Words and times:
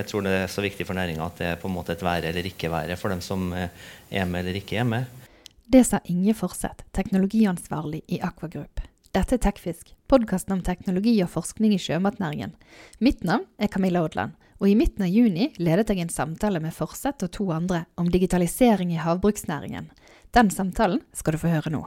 jeg 0.00 0.10
tror 0.10 0.26
det 0.26 0.34
er 0.42 0.50
så 0.52 0.64
viktig 0.64 0.86
for 0.86 0.98
næringa 0.98 1.26
at 1.26 1.38
det 1.40 1.46
er 1.52 1.60
på 1.60 1.70
en 1.70 1.76
måte 1.76 1.94
et 1.96 2.04
være 2.04 2.30
eller 2.30 2.46
ikke 2.48 2.70
være 2.72 2.96
for 3.00 3.12
dem 3.12 3.22
som 3.24 3.48
er 3.52 4.26
med 4.28 4.42
eller 4.42 4.60
ikke 4.60 4.80
er 4.80 4.88
med. 4.88 5.06
Det 5.66 5.82
sa 5.82 5.98
Inge 6.06 6.34
Forseth, 6.38 6.84
teknologiansvarlig 6.94 8.04
i 8.06 8.20
Aquagroup. 8.22 8.84
Dette 9.16 9.34
er 9.34 9.40
Tekfisk, 9.42 9.94
podkasten 10.06 10.52
om 10.54 10.60
teknologi 10.62 11.14
og 11.24 11.30
forskning 11.32 11.72
i 11.74 11.80
sjømatnæringen. 11.80 12.52
Mitt 13.02 13.24
navn 13.24 13.48
er 13.58 13.70
Camilla 13.72 14.04
Odland, 14.04 14.36
og 14.60 14.68
i 14.70 14.76
midten 14.78 15.06
av 15.06 15.10
juni 15.10 15.48
ledet 15.58 15.90
jeg 15.90 16.04
en 16.04 16.12
samtale 16.12 16.60
med 16.62 16.74
Forseth 16.76 17.26
og 17.26 17.32
to 17.34 17.48
andre 17.50 17.86
om 17.96 18.10
digitalisering 18.12 18.92
i 18.94 19.00
havbruksnæringen. 19.02 19.90
Den 20.36 20.52
samtalen 20.52 21.02
skal 21.16 21.34
du 21.34 21.42
få 21.42 21.50
høre 21.50 21.72
nå. 21.72 21.82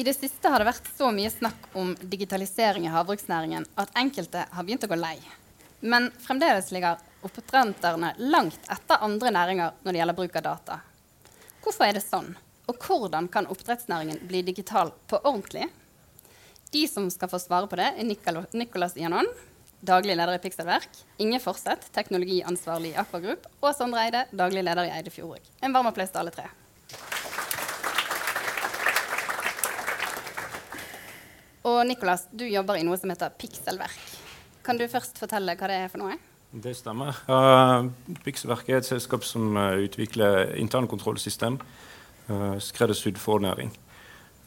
I 0.00 0.04
det 0.04 0.14
siste 0.16 0.48
har 0.48 0.62
det 0.62 0.64
vært 0.64 0.86
så 0.96 1.10
mye 1.12 1.28
snakk 1.28 1.66
om 1.76 1.90
digitalisering 2.00 2.86
i 2.86 2.92
havbruksnæringen 2.94 3.66
at 3.82 3.90
enkelte 4.00 4.46
har 4.48 4.64
begynt 4.64 4.86
å 4.86 4.88
gå 4.88 4.96
lei. 4.96 5.18
Men 5.84 6.06
fremdeles 6.24 6.70
ligger 6.72 7.02
oppdretterne 7.20 8.14
langt 8.32 8.70
etter 8.72 9.04
andre 9.04 9.32
næringer 9.36 9.74
når 9.82 9.92
det 9.92 10.00
gjelder 10.00 10.16
bruk 10.16 10.38
av 10.40 10.46
data. 10.46 10.78
Hvorfor 11.60 11.84
er 11.84 11.98
det 11.98 12.04
sånn? 12.06 12.30
Og 12.72 12.80
hvordan 12.80 13.28
kan 13.34 13.50
oppdrettsnæringen 13.52 14.22
bli 14.30 14.40
digital 14.46 14.94
på 15.10 15.20
ordentlig? 15.20 15.68
De 16.72 16.86
som 16.88 17.12
skal 17.12 17.28
få 17.34 17.42
svare 17.44 17.68
på 17.68 17.76
det, 17.76 17.90
er 17.92 18.56
Nicolas 18.56 18.96
Janon, 18.96 19.28
daglig 19.84 20.16
leder 20.16 20.38
i 20.38 20.40
Pixelverk, 20.40 20.88
Inge 21.20 21.42
Forseth, 21.44 21.92
teknologiansvarlig 21.92 22.94
i 22.94 22.98
Aquagroup, 23.04 23.52
og 23.60 23.76
Sondre 23.76 24.08
Eide, 24.08 24.24
daglig 24.32 24.64
leder 24.64 24.88
i 24.88 24.96
Eide 24.96 25.12
Fjordbruk. 25.12 25.52
En 25.60 25.76
varm 25.76 25.92
applaus 25.92 26.16
til 26.16 26.24
alle 26.24 26.32
tre. 26.40 26.48
Og 31.68 31.86
Nicolas, 31.86 32.24
du 32.32 32.46
jobber 32.48 32.78
i 32.80 32.84
noe 32.86 32.96
som 32.96 33.10
heter 33.12 33.32
Pixelverk. 33.36 34.00
Kan 34.64 34.78
du 34.80 34.86
først 34.88 35.18
fortelle 35.20 35.56
hva 35.58 35.68
det 35.68 35.76
er 35.82 35.90
for 35.92 36.00
noe? 36.00 36.16
Det 36.50 36.72
stemmer. 36.74 37.18
Uh, 37.28 37.90
Pixelverk 38.24 38.70
er 38.70 38.80
et 38.80 38.88
selskap 38.88 39.26
som 39.28 39.52
uh, 39.58 39.76
utvikler 39.84 40.54
internkontrollsystem 40.58 41.60
uh, 41.60 42.56
skreddersydd 42.64 43.20
for 43.20 43.44
næring. 43.44 43.74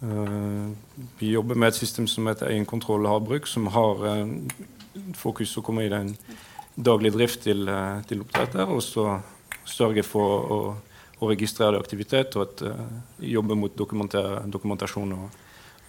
Uh, 0.01 0.73
vi 1.21 1.31
jobber 1.35 1.55
med 1.55 1.69
et 1.69 1.79
system 1.79 2.09
som 2.09 2.27
heter 2.27 2.49
egenkontroll 2.49 3.05
havbruk, 3.07 3.47
som 3.47 3.69
har 3.71 4.03
fokus 5.15 5.53
å 5.57 5.63
komme 5.63 5.85
i 5.85 5.93
den 5.93 6.15
daglige 6.75 7.15
drift 7.15 7.45
til, 7.45 7.69
til 8.09 8.25
oppdretter, 8.25 8.73
og 8.73 8.81
så 8.83 9.19
sørge 9.69 10.03
for 10.03 10.49
å, 10.49 10.59
å 11.21 11.29
registrere 11.29 11.79
aktivitet 11.79 12.35
og 12.35 12.47
at, 12.49 12.65
jobbe 13.21 13.55
mot 13.55 13.77
dokumentasjon 13.77 15.13
og 15.15 15.41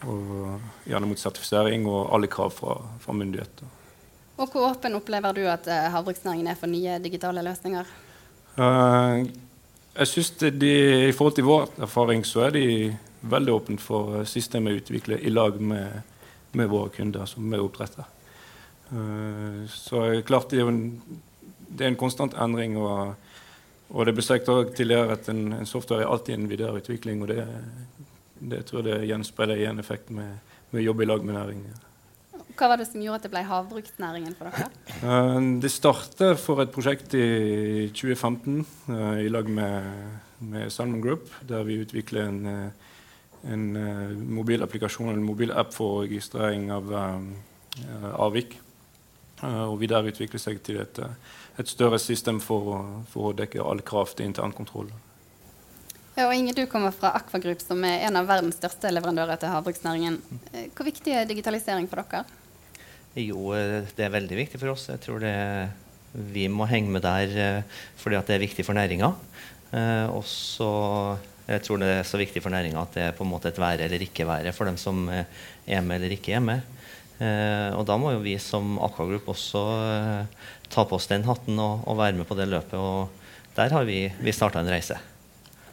og 0.08 0.88
gjerne 0.88 1.08
mot 1.08 1.20
sertifisering 1.20 1.86
og 1.91 2.12
alle 2.14 2.28
krav 2.30 2.52
fra, 2.55 2.77
fra 3.00 3.16
myndigheter. 3.16 3.70
Og 4.36 4.50
Hvor 4.50 4.70
åpen 4.72 4.97
opplever 4.98 5.36
du 5.36 5.44
at 5.47 5.66
uh, 5.70 5.91
havbruksnæringen 5.94 6.48
er 6.50 6.58
for 6.58 6.70
nye 6.70 6.98
digitale 7.02 7.42
løsninger? 7.47 7.91
Uh, 8.58 9.27
jeg 9.94 10.06
synes 10.10 10.30
de, 10.30 10.72
I 11.08 11.12
forhold 11.12 11.34
til 11.34 11.47
vår 11.47 11.69
erfaring 11.86 12.25
så 12.27 12.48
er 12.48 12.56
de 12.56 12.97
veldig 13.22 13.55
åpne 13.55 13.78
for 13.78 14.25
systemet 14.27 14.75
å 14.75 14.80
utvikle 14.82 15.20
i 15.22 15.30
lag 15.30 15.60
med, 15.60 16.02
med 16.52 16.66
våre 16.70 16.91
kunder, 16.97 17.27
som 17.30 17.47
med 17.47 17.62
oppdrettere. 17.62 18.08
Uh, 18.91 19.62
så 19.70 20.22
klart 20.27 20.50
det 20.50 20.64
er, 20.64 20.72
en, 20.72 21.20
det 21.69 21.86
er 21.86 21.94
en 21.94 22.02
konstant 22.02 22.34
endring. 22.34 22.77
og, 22.77 23.14
og 23.94 24.06
det 24.06 24.16
ble 24.16 24.27
sagt 24.27 24.50
tidligere 24.75 25.14
at 25.14 25.28
en, 25.30 25.52
en 25.60 25.66
software 25.66 26.02
er 26.02 26.10
alltid 26.10 26.34
en 26.34 26.50
videreutvikling. 26.50 27.22
og 27.22 27.30
det, 27.30 27.47
det 28.50 28.64
tror 28.69 28.83
jeg 28.83 28.91
det 28.91 29.09
gjenspeiler 29.09 29.61
igjen 29.61 29.78
en 29.78 29.84
effekt 29.84 30.12
med, 30.14 30.39
med 30.75 30.84
jobbe 30.84 31.05
i 31.05 31.09
lag 31.09 31.25
med 31.25 31.37
næringen. 31.37 31.82
Hva 32.55 32.69
var 32.71 32.78
det 32.78 32.87
som 32.87 33.03
gjorde 33.03 33.19
at 33.19 33.25
det 33.27 33.32
ble 33.32 33.43
havbruksnæringen 33.49 34.34
for 34.38 34.50
dere? 34.50 34.69
Uh, 35.03 35.38
det 35.62 35.72
startet 35.75 36.38
for 36.38 36.62
et 36.62 36.71
prosjekt 36.75 37.16
i 37.19 37.88
2015 37.91 38.60
uh, 38.62 38.94
eh, 38.94 39.25
i 39.27 39.31
lag 39.33 39.49
med, 39.50 39.88
med, 40.38 40.71
Salmon 40.71 41.03
Group, 41.03 41.33
der 41.49 41.65
vi 41.66 41.81
utvikler 41.83 42.28
en, 42.28 42.47
uh, 42.47 42.93
en 43.50 43.65
mobilapplikasjon, 44.38 45.10
en 45.10 45.27
mobilapp 45.27 45.75
for 45.75 46.04
registrering 46.04 46.71
av 46.72 46.93
avvik. 48.15 48.60
og 49.44 49.81
videreutvikle 49.81 50.38
seg 50.38 50.62
til 50.65 50.78
et, 50.81 50.99
et 51.59 51.69
større 51.69 51.99
system 51.99 52.38
for, 52.41 53.03
for, 53.10 53.28
å 53.28 53.37
dekke 53.37 53.60
all 53.60 53.83
krav 53.84 54.15
til 54.15 54.31
internkontroll. 54.31 54.88
Ja, 56.14 56.28
og 56.28 56.36
Inge, 56.36 56.52
du 56.54 56.62
kommer 56.70 56.92
fra 56.94 57.10
Aquagroup, 57.19 57.58
som 57.58 57.80
er 57.82 58.04
en 58.06 58.14
av 58.20 58.28
verdens 58.28 58.54
største 58.60 58.91
leverandører 58.92 59.38
til 59.42 59.50
havbruksnæringen. 59.50 60.20
Eh, 60.52 60.69
hvor 60.70 60.86
viktig 60.86 61.10
er 61.10 61.26
digitalisering 61.26 61.88
for 61.91 62.04
dere? 62.04 62.20
Jo, 63.19 63.48
eh, 63.58 63.88
det 63.97 64.04
er 64.06 64.12
veldig 64.14 64.36
viktig 64.38 64.60
for 64.62 64.70
oss. 64.76 64.86
Jeg 64.92 65.03
tror 65.03 65.19
det, 65.24 65.34
vi 66.14 66.47
må 66.47 66.69
henge 66.70 66.92
med 66.94 67.03
der 67.03 67.34
eh, 67.34 67.80
fordi 67.98 68.20
det 68.28 68.36
er 68.36 68.44
viktig 68.44 68.62
for 68.66 68.78
næringa. 68.78 69.10
Og 70.14 70.22
så 70.22 70.69
jeg 71.48 71.62
tror 71.66 71.80
det 71.82 71.88
er 71.91 72.04
så 72.06 72.14
viktig 72.20 72.38
for 72.44 72.54
næringa 72.54 72.84
at 72.84 72.92
det 72.94 73.03
er 73.08 73.16
på 73.19 73.24
en 73.24 73.32
måte 73.32 73.50
et 73.50 73.58
være 73.58 73.88
eller 73.88 74.04
ikke 74.04 74.22
være 74.28 74.53
for 74.54 74.70
dem 74.70 74.76
som 74.78 75.08
er 75.10 75.80
med 75.82 75.97
eller 75.97 76.14
ikke 76.14 76.36
er 76.36 76.44
med. 76.44 76.60
og 77.74 77.82
da 77.82 77.97
må 77.98 78.12
jo 78.12 78.22
vi 78.22 78.36
som 78.38 78.78
Aquagroup 78.78 79.26
også 79.34 79.64
ta 80.70 80.84
på 80.86 80.94
oss 80.94 81.10
den 81.10 81.26
hatten 81.26 81.58
og, 81.58 81.82
og 81.91 81.98
være 81.98 82.14
med 82.14 82.28
på 82.30 82.38
det 82.38 82.47
løpet. 82.47 82.78
Og 82.78 83.10
der 83.56 83.74
har 83.74 83.82
vi, 83.82 84.12
vi 84.14 84.36
starta 84.36 84.62
en 84.62 84.70
reise 84.70 85.00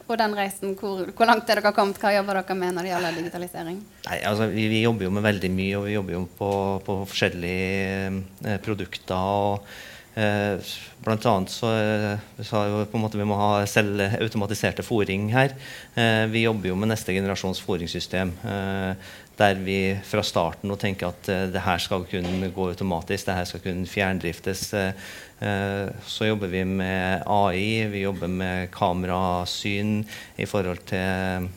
på 0.06 0.16
den 0.20 0.34
reisen? 0.36 0.74
Hvor, 0.78 1.06
hvor, 1.12 1.28
langt 1.28 1.48
er 1.50 1.60
dere 1.60 1.74
kommet? 1.76 2.00
Hva 2.00 2.14
jobber 2.14 2.40
dere 2.40 2.58
med 2.58 2.76
når 2.76 2.86
det 2.86 2.92
gjelder 2.92 3.16
digitalisering? 3.20 3.78
Nei, 4.08 4.18
altså, 4.28 4.48
vi, 4.52 4.66
vi, 4.72 4.82
jobber 4.86 5.08
jo 5.08 5.14
med 5.14 5.26
veldig 5.26 5.50
mye, 5.54 5.78
og 5.78 5.88
vi 5.88 5.96
jobber 5.96 6.16
jo 6.18 6.26
på, 6.38 6.50
på 6.86 6.98
forskjellige 7.12 8.12
eh, 8.48 8.60
produkter. 8.64 9.16
og 9.16 10.20
eh, 10.20 10.72
Blant 11.02 11.26
annet 11.26 11.50
så, 11.50 11.72
eh, 11.74 12.44
så 12.46 12.62
jo 12.68 12.84
på 12.86 12.98
en 12.98 13.02
måte 13.02 13.18
vi 13.18 13.26
må 13.26 13.38
ha 13.40 13.64
selvautomatiserte 13.66 14.84
fòring 14.86 15.32
her. 15.34 15.56
Eh, 15.98 16.26
vi 16.30 16.44
jobber 16.44 16.70
jo 16.70 16.78
med 16.78 16.92
neste 16.92 17.16
generasjons 17.16 17.62
fòringssystem. 17.64 18.30
Eh, 18.46 19.10
der 19.38 19.58
vi 19.64 19.78
fra 20.04 20.22
starten 20.26 20.70
nå 20.70 20.76
tenker 20.80 21.10
at 21.10 21.30
uh, 21.32 21.46
det 21.52 21.64
her 21.64 21.80
skal 21.82 22.06
kunne 22.08 22.50
gå 22.54 22.68
automatisk, 22.72 23.26
det 23.26 23.36
her 23.38 23.48
skal 23.48 23.64
kunne 23.64 23.88
fjerndriftes. 23.88 24.64
Uh, 24.76 25.88
så 26.06 26.28
jobber 26.28 26.52
vi 26.52 26.62
med 26.68 27.24
AI, 27.26 27.88
vi 27.90 28.04
jobber 28.04 28.30
med 28.30 28.70
kamerasyn 28.74 30.02
i 30.38 30.46
forhold 30.46 30.84
til 30.90 31.48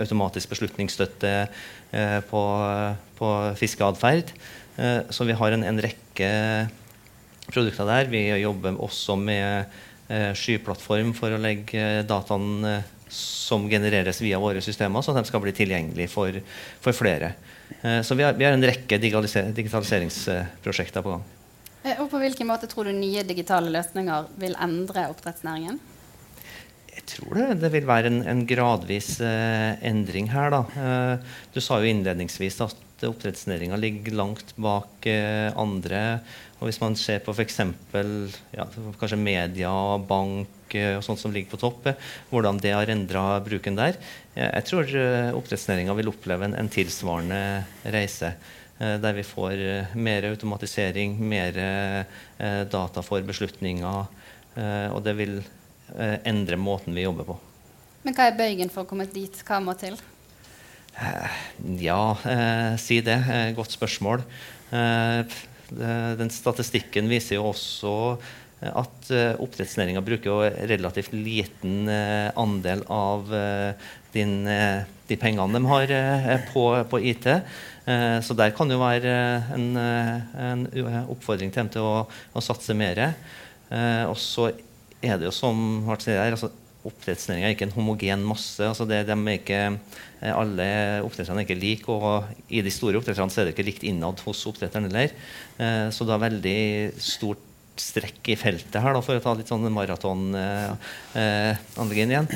automatisk 0.00 0.52
beslutningsstøtte 0.52 1.34
uh, 1.46 2.18
på, 2.30 2.42
på 3.18 3.30
fiskeatferd. 3.60 4.34
så 5.10 5.24
vi 5.28 5.34
har 5.36 5.52
en, 5.52 5.64
en, 5.66 5.80
rekke 5.82 6.28
produkter 7.50 7.84
der. 7.84 8.06
Vi 8.08 8.22
jobber 8.40 8.78
også 8.80 9.16
med 9.20 9.66
skyplattform 10.38 11.10
for 11.12 11.34
å 11.34 11.40
legge 11.42 12.00
dataene 12.08 12.78
som 13.10 13.66
genereres 13.70 14.20
via 14.22 14.38
våre 14.40 14.62
systemer, 14.62 15.02
så 15.02 15.14
de 15.16 15.24
skal 15.26 15.42
bli 15.42 15.54
tilgjengelige 15.56 16.12
for, 16.12 16.40
for 16.80 16.96
flere. 16.96 17.34
Eh, 17.80 18.00
så 18.06 18.14
vi 18.14 18.26
har, 18.26 18.38
vi 18.38 18.46
har, 18.46 18.56
en 18.56 18.68
rekke 18.70 19.00
digitaliseringsprosjekter 19.02 21.04
på 21.04 21.16
gang. 21.16 21.24
Eh, 21.82 21.96
og 21.98 22.10
På 22.12 22.20
hvilken 22.22 22.50
måte 22.50 22.70
tror 22.70 22.88
du 22.88 22.96
nye 22.96 23.24
digitale 23.26 23.72
løsninger 23.72 24.30
vil 24.40 24.58
endre 24.60 25.08
oppdrettsnæringen? 25.12 25.80
Jeg 26.90 27.06
tror 27.16 27.38
det, 27.38 27.48
det 27.62 27.70
vil 27.74 27.88
være 27.88 28.10
en, 28.10 28.20
en 28.28 28.44
gradvis 28.46 29.16
eh, 29.24 29.72
endring 29.86 30.30
her. 30.32 30.52
Da. 30.54 30.62
Eh, 30.76 31.34
du 31.54 31.60
sa 31.62 31.80
jo 31.80 31.90
innledningsvis 31.90 32.60
at 32.66 32.86
oppdrettsnæringa 33.08 33.78
ligger 33.80 34.16
langt 34.18 34.54
bak 34.60 35.06
eh, 35.08 35.48
andre. 35.58 36.20
Og 36.60 36.68
hvis 36.68 36.80
man 36.82 36.96
ser 37.00 37.22
på 37.24 37.32
f.eks. 37.32 37.60
Ja, 38.52 38.66
media, 39.16 39.72
bank 40.04 40.60
Eh, 40.74 40.96
og 40.98 41.04
sånt 41.04 41.20
som 41.20 41.32
ligger 41.34 41.50
på 41.54 41.60
topp, 41.60 41.86
eh, 41.90 42.08
hvordan 42.30 42.60
det 42.62 42.74
har 42.74 42.90
endra 42.92 43.40
bruken 43.44 43.78
der. 43.78 43.98
Jeg 44.36 44.64
tror 44.68 44.86
oppdrettsnæringa 45.36 45.94
vil 45.98 46.08
oppleve 46.12 46.46
en, 46.46 46.68
tilsvarende 46.70 47.64
reise. 47.84 48.34
Der 48.78 49.12
vi 49.12 49.22
får 49.26 49.58
mer 50.00 50.24
automatisering, 50.30 51.18
mer 51.20 51.52
data 52.72 53.02
for 53.04 53.20
beslutninger. 53.20 54.06
Og 54.94 55.02
det 55.04 55.14
vil 55.18 55.42
endre 56.24 56.56
måten 56.56 56.96
vi 56.96 57.04
jobber 57.04 57.28
på. 57.28 57.36
Men 58.06 58.16
hva 58.16 58.30
er 58.30 58.38
bøygen 58.38 58.72
for 58.72 58.86
å 58.86 58.88
komme 58.88 59.04
dit? 59.10 59.42
Hva 59.44 59.60
må 59.60 59.74
til? 59.76 59.98
Ja, 61.80 62.16
eh, 62.26 62.76
si 62.80 63.00
det. 63.04 63.18
Godt 63.56 63.72
spørsmål. 63.76 64.24
Eh, 64.70 65.38
den 66.18 66.30
statistikken 66.34 67.08
viser 67.10 67.38
jo 67.38 67.50
også 67.52 67.94
at 68.60 69.10
uh, 69.14 69.40
oppdrettsnæringa 69.40 70.02
bruker 70.04 70.50
relativt 70.68 71.14
liten 71.16 71.88
uh, 71.88 72.28
andel 72.36 72.82
av 72.92 73.30
uh, 73.32 73.86
din, 74.12 74.44
de 74.44 75.16
pengene 75.16 75.56
de 75.56 75.70
har 75.70 75.92
på, 76.50 76.64
på, 76.90 76.98
IT. 76.98 77.28
så 78.26 78.34
der 78.34 78.50
kan 78.50 78.66
det 78.68 78.74
jo 78.74 78.82
være 78.82 79.12
en, 79.54 79.68
en 79.78 80.64
oppfordring 81.14 81.52
til 81.54 81.62
dem 81.62 81.70
til 81.70 81.86
å, 81.86 81.94
å 82.34 82.42
satse 82.42 82.74
mer. 82.74 82.98
og 84.10 84.16
så 84.18 84.48
er 84.98 85.14
det 85.18 85.28
jo 85.28 85.32
som 85.34 85.86
her, 85.86 86.34
altså, 86.34 86.50
oppdrettsnæringa 86.88 87.48
er 87.48 87.54
ikke 87.54 87.66
en 87.68 87.74
homogen 87.74 88.22
masse. 88.24 88.64
altså 88.64 88.86
det, 88.88 89.02
de 89.08 89.12
er 89.12 89.36
ikke, 89.36 89.78
eh, 90.22 90.32
Alle 90.32 91.02
oppdretterne 91.04 91.40
er 91.42 91.46
ikke 91.46 91.60
like, 91.60 91.88
og 91.92 92.24
i 92.48 92.62
de 92.64 92.70
store 92.72 92.96
oppdretterne 93.00 93.30
er 93.30 93.44
det 93.48 93.54
ikke 93.54 93.68
likt 93.68 93.84
innad 93.88 94.16
hos 94.24 94.46
oppdretteren 94.48 94.86
heller. 94.88 95.08
Eh, 95.60 95.88
så 95.92 96.00
det 96.08 96.14
er 96.14 96.26
veldig 96.26 96.60
stort 96.96 97.42
strekk 97.80 98.28
i 98.32 98.36
feltet 98.36 98.82
her, 98.82 98.92
da, 98.96 99.00
for 99.04 99.14
å 99.16 99.24
ta 99.24 99.32
litt 99.36 99.48
sånn 99.48 99.72
maratonanalogien 99.72 102.10
igjen. 102.12 102.28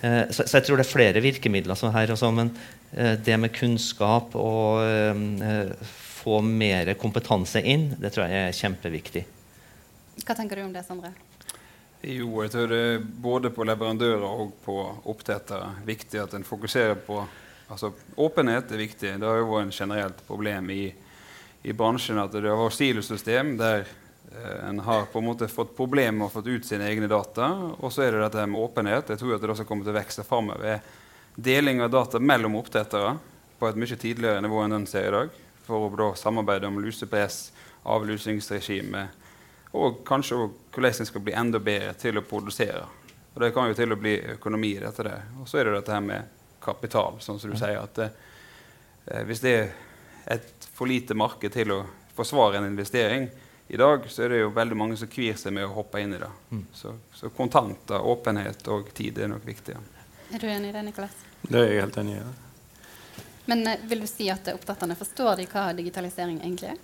Så, 0.00 0.44
så, 0.44 0.54
jeg 0.58 0.64
tror 0.66 0.76
det 0.76 0.84
er 0.84 0.96
flere 0.96 1.24
virkemidler 1.24 1.76
som 1.76 1.92
her, 1.94 2.12
også, 2.12 2.30
men 2.36 2.48
det 2.90 3.36
med 3.40 3.56
kunnskap 3.56 4.26
og 4.36 4.80
få 6.20 6.40
mer 6.44 6.94
kompetanse 7.00 7.60
inn, 7.64 7.96
det 7.96 8.12
tror 8.12 8.28
jeg 8.28 8.36
er 8.50 8.58
kjempeviktig. 8.60 9.24
Hva 10.20 10.34
tenker 10.36 10.54
du 10.60 10.64
om 10.66 10.74
det, 10.76 10.84
Sondre? 10.84 11.29
Jo, 12.00 12.38
jeg 12.40 12.52
tror 12.54 12.70
det 12.72 12.80
er 12.80 13.02
både 13.04 13.50
på 13.52 13.64
leverandører 13.68 14.22
og 14.24 14.54
på 14.64 14.74
oppdrettere 15.12 15.66
viktig 15.84 16.22
at 16.22 16.32
en 16.32 16.46
fokuserer 16.48 16.96
på 16.96 17.18
altså 17.70 17.90
Åpenhet 18.16 18.72
er 18.72 18.80
viktig. 18.80 19.10
Det 19.20 19.28
har 19.28 19.36
jo 19.36 19.50
vært 19.50 19.66
en 19.66 19.74
generelt 19.74 20.22
problem 20.26 20.70
i, 20.72 20.86
i 21.62 21.74
bransjen 21.76 22.18
at 22.18 22.32
det 22.32 22.48
har 22.48 22.72
silosystem 22.72 23.52
der 23.60 23.84
eh, 23.84 24.56
en 24.70 24.80
har 24.86 25.10
på 25.12 25.20
en 25.20 25.28
måte 25.28 25.50
fått 25.52 25.76
problemer 25.76 26.16
med 26.22 26.30
å 26.30 26.32
få 26.32 26.42
ut 26.48 26.66
sine 26.66 26.88
egne 26.88 27.06
data. 27.10 27.52
Og 27.78 27.92
så 27.92 28.06
er 28.06 28.16
det 28.16 28.24
dette 28.24 28.48
med 28.48 28.64
åpenhet. 28.64 29.12
Jeg 29.12 29.20
tror 29.20 29.36
at 29.36 29.44
det 29.44 29.52
også 29.52 29.68
kommer 29.68 29.84
til 29.84 29.92
å 29.92 30.00
vokse 30.00 30.24
framover. 30.26 30.80
Deling 31.36 31.84
av 31.84 31.92
data 31.92 32.18
mellom 32.18 32.56
oppdrettere 32.58 33.14
på 33.60 33.68
et 33.68 33.76
mye 33.76 34.00
tidligere 34.00 34.40
nivå 34.40 34.64
enn 34.64 34.78
den 34.78 34.88
ser 34.88 35.12
i 35.12 35.16
dag. 35.18 35.40
For 35.68 35.84
å 35.84 35.96
da 36.00 36.14
samarbeide 36.16 36.72
om 36.72 36.80
lusepress, 36.80 37.50
avlusingsregime 37.84 39.10
og 39.72 40.00
kanskje 40.06 40.36
hvordan 40.36 41.00
en 41.00 41.06
skal 41.06 41.22
bli 41.22 41.34
enda 41.36 41.60
bedre 41.62 41.94
til 41.98 42.18
å 42.18 42.24
produsere. 42.26 42.82
Og 43.34 43.40
Det 43.40 43.52
kan 43.54 43.68
jo 43.68 43.74
til 43.74 43.92
å 43.92 43.96
bli 43.96 44.16
økonomi 44.34 44.74
i 44.76 44.80
dette. 44.80 45.02
der. 45.02 45.22
Og 45.40 45.48
så 45.48 45.58
er 45.58 45.64
det 45.64 45.78
dette 45.78 45.92
her 45.92 46.00
med 46.00 46.22
kapital, 46.60 47.20
sånn 47.20 47.38
som 47.40 47.50
du 47.50 47.56
sier. 47.56 47.78
at 47.78 47.98
eh, 47.98 49.22
Hvis 49.24 49.40
det 49.40 49.54
er 49.54 49.70
et 50.26 50.68
for 50.74 50.86
lite 50.86 51.14
marked 51.14 51.52
til 51.52 51.70
å 51.72 51.84
forsvare 52.14 52.58
en 52.58 52.66
investering 52.66 53.28
i 53.68 53.76
dag, 53.76 54.02
så 54.10 54.22
er 54.22 54.28
det 54.28 54.42
jo 54.42 54.50
veldig 54.50 54.76
mange 54.76 54.96
som 54.96 55.08
kvir 55.08 55.36
seg 55.38 55.54
med 55.54 55.68
å 55.68 55.74
hoppe 55.78 56.00
inn 56.02 56.14
i 56.14 56.18
det. 56.18 56.30
Mm. 56.50 56.66
Så, 56.74 56.96
så, 57.14 57.30
kontanter, 57.30 58.02
åpenhet 58.02 58.66
og 58.68 58.90
tid 58.94 59.18
er 59.18 59.30
nok 59.30 59.46
viktig. 59.46 59.76
Er 60.34 60.38
du 60.38 60.46
enig 60.50 60.70
i 60.70 60.72
det, 60.72 60.82
Nikolas? 60.82 61.14
Det 61.42 61.58
er 61.58 61.70
jeg 61.70 61.84
helt 61.84 61.98
enig 62.02 62.16
i. 62.16 62.20
Ja. 62.20 63.24
Men 63.46 63.66
eh, 63.66 63.86
vil 63.86 64.02
du 64.02 64.10
si 64.10 64.26
at 64.30 64.50
oppdretterne 64.52 64.98
forstår 64.98 65.36
de 65.38 65.46
hva 65.50 65.70
digitalisering 65.78 66.42
egentlig 66.42 66.74
er? 66.74 66.80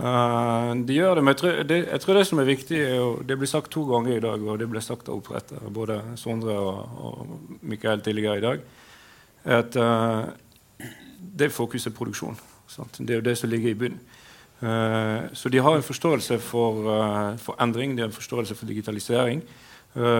Uh, 0.00 0.72
de 0.88 0.94
gjør 0.96 1.18
det, 1.18 1.22
men 1.26 1.34
jeg 1.34 1.38
tror 1.40 1.56
det, 1.68 1.78
jeg 1.84 2.00
tror 2.00 2.16
det, 2.16 2.22
som 2.24 2.38
er 2.40 2.46
viktig, 2.48 2.78
er 2.80 3.24
Det 3.28 3.36
blir 3.36 3.48
sagt 3.50 3.70
to 3.70 3.82
ganger 3.84 4.16
i 4.16 4.22
dag, 4.22 4.42
og 4.48 4.58
det 4.58 4.68
ble 4.70 4.80
sagt 4.80 5.08
av 5.08 5.18
opprettet, 5.18 5.60
både 5.68 5.98
Sondre 6.16 6.54
og, 6.56 6.94
og 7.04 7.58
Mikael 7.60 8.00
tidligere 8.00 8.38
i 8.38 8.44
dag, 8.44 8.62
at 9.44 9.76
uh, 9.76 10.30
det 11.20 11.50
er 11.50 11.92
produksjon. 11.92 12.38
Sant? 12.68 12.96
Det 12.96 13.10
er 13.10 13.20
jo 13.20 13.28
det 13.28 13.36
som 13.36 13.50
ligger 13.50 13.70
i 13.70 13.74
bunnen. 13.74 14.00
Uh, 14.62 15.28
så 15.32 15.52
de 15.52 15.60
har 15.60 15.76
en 15.76 15.84
forståelse 15.84 16.38
for, 16.38 17.36
for, 17.36 17.60
endring, 17.60 17.96
de 17.96 18.02
har 18.02 18.08
en 18.08 18.16
forståelse 18.16 18.54
for 18.54 18.66
digitalisering. 18.66 19.42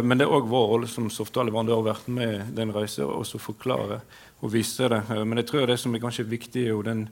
men 0.03 0.19
det 0.19 0.25
er 0.27 0.33
òg 0.35 0.49
vår 0.51 0.65
rolle 0.67 0.89
som 0.91 1.05
softwareleverandør 1.11 1.79
å 1.79 1.85
være 1.87 2.11
med 2.11 2.49
den 2.57 2.73
reisen 2.75 3.05
og 3.05 3.27
forklare 3.39 4.01
og 4.41 4.53
vise 4.53 4.89
det. 4.89 5.03
men 5.25 5.39
jeg 5.39 5.47
tror 5.47 5.67
det 5.67 5.79
som 5.79 5.95
er 5.95 6.01
kanskje 6.03 6.25
viktig, 6.27 6.65
er 6.65 6.73
jo 6.75 6.83
den 6.83 7.09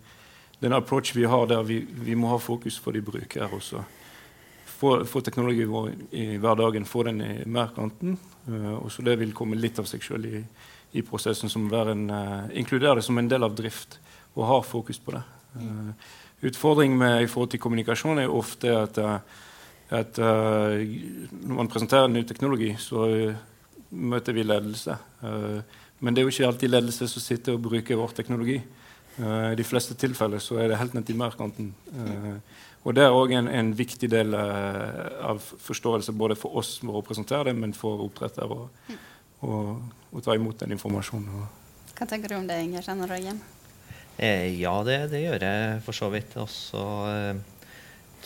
den 0.60 0.72
approach 0.72 1.16
vi 1.16 1.25
har 1.25 1.46
der 1.46 1.62
vi, 1.62 1.87
vi 1.90 2.14
må 2.14 2.32
ha 2.32 2.38
fokus 2.38 2.78
for 2.78 2.93
de 2.93 3.02
brukere 3.02 3.49
også. 3.55 3.82
Få, 4.78 5.20
teknologi 5.20 5.64
vår 5.66 5.90
i 6.14 6.37
hverdagen, 6.38 6.87
få 6.87 7.02
den 7.08 7.20
i 7.22 7.32
merkanten. 7.46 8.19
Uh, 8.49 8.75
og 8.78 8.93
så 8.93 9.02
det 9.02 9.16
vil 9.19 9.34
komme 9.34 9.58
litt 9.58 9.78
av 9.78 9.88
seg 9.90 10.02
sjøl 10.02 10.26
i, 10.28 10.43
i, 10.93 11.02
prosessen. 11.02 11.50
som 11.50 11.66
en, 11.66 12.05
uh, 12.10 12.46
Inkludere 12.55 13.00
det 13.00 13.06
som 13.06 13.19
en 13.19 13.28
del 13.31 13.43
av 13.43 13.56
drift, 13.58 13.99
og 14.34 14.46
ha 14.46 14.62
fokus 14.62 14.99
på 15.02 15.16
det. 15.16 15.22
Uh, 15.56 15.90
Utfordringen 16.46 16.99
med, 16.99 17.22
i 17.22 17.26
forhold 17.26 17.50
til 17.50 17.60
kommunikasjon 17.60 18.19
er 18.22 18.31
ofte 18.31 18.70
at, 18.70 18.99
at 19.90 20.19
når 20.22 21.55
man 21.56 21.66
presenterer 21.66 22.06
ny 22.06 22.22
teknologi, 22.22 22.69
så 22.78 23.08
møter 23.90 24.37
vi 24.37 24.44
ledelse. 24.46 24.94
men 25.99 26.14
det 26.14 26.20
er 26.20 26.28
jo 26.28 26.31
ikke 26.31 26.46
alltid 26.46 26.70
ledelse 26.70 27.08
som 27.08 27.25
sitter 27.25 27.56
og 27.58 27.64
bruker 27.66 27.99
vår 27.99 28.14
teknologi. 28.14 28.60
Uh, 29.19 29.53
I 29.53 29.59
de 29.59 29.67
fleste 29.67 29.97
tilfeller 29.99 30.43
så 30.43 30.61
er 30.62 30.70
det 30.70 30.79
helt 30.79 30.94
ned 30.94 31.06
til 31.09 31.19
merkanten. 31.19 31.73
Uh, 31.91 32.38
og 32.87 32.94
det 32.94 33.03
er 33.05 33.15
òg 33.15 33.35
en, 33.35 33.50
en, 33.50 33.73
viktig 33.76 34.09
del 34.11 34.35
uh, 34.37 35.32
av 35.32 35.43
forståelse 35.43 36.15
både 36.15 36.37
for 36.38 36.61
oss 36.61 36.76
for 36.79 37.00
å 37.00 37.05
presentere 37.05 37.50
det, 37.50 37.56
men 37.59 37.75
for 37.76 38.05
oppdretter 38.06 38.47
å 38.49 40.20
ta 40.25 40.35
imot 40.35 40.62
den 40.62 40.76
informasjonen. 40.76 41.47
Hva 41.99 42.06
tenker 42.06 42.31
du 42.31 42.38
om 42.38 42.47
det, 42.47 42.61
Inger? 42.62 42.87
Kjenner 42.87 43.11
du 43.11 43.17
deg 43.17 43.26
igjen? 43.26 43.44
ja, 44.19 44.73
det, 44.82 44.97
det, 45.12 45.20
gjør 45.23 45.44
jeg 45.47 45.82
for 45.87 45.94
så 45.94 46.09
vidt. 46.11 46.32
Også, 46.43 46.81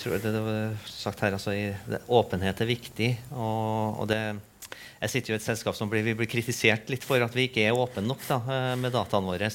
tror 0.00 0.14
jeg 0.14 0.22
det, 0.24 0.30
det 0.32 0.40
var 0.46 0.86
sagt 0.88 1.20
her, 1.20 1.36
altså, 1.36 1.52
det, 1.52 2.00
åpenhet 2.08 2.62
er 2.64 2.70
viktig. 2.70 3.10
og, 3.34 4.00
og 4.00 4.08
det 4.12 4.22
jeg 5.02 5.10
sitter 5.10 5.32
jo 5.32 5.34
i 5.34 5.40
et 5.40 5.44
selskap 5.44 5.74
som 5.74 5.90
blir, 5.90 6.04
vi 6.06 6.14
blir 6.14 6.28
kritisert 6.30 6.88
litt 6.92 7.02
for 7.02 7.20
at 7.24 7.34
vi 7.34 7.48
ikke 7.48 7.64
er 7.66 7.74
åpne 7.74 8.04
nok 8.06 8.22
da, 8.22 8.38
med 8.78 8.94
dataene 8.94 9.32
våre. 9.32 9.48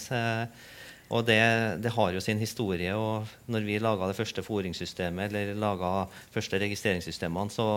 Og 1.07 1.24
det, 1.27 1.39
det, 1.83 1.94
har 1.95 2.12
jo 2.12 2.21
sin 2.24 2.39
historie. 2.39 2.94
og 2.95 3.27
når 3.48 3.65
vi 3.68 3.80
laga 3.80 4.09
det 4.09 4.18
første 4.18 4.44
foringssystemet, 4.44 5.31
eller 5.31 5.56
laga 5.56 6.07
første 6.33 6.59
registreringssystemene, 6.59 7.54
så 7.54 7.68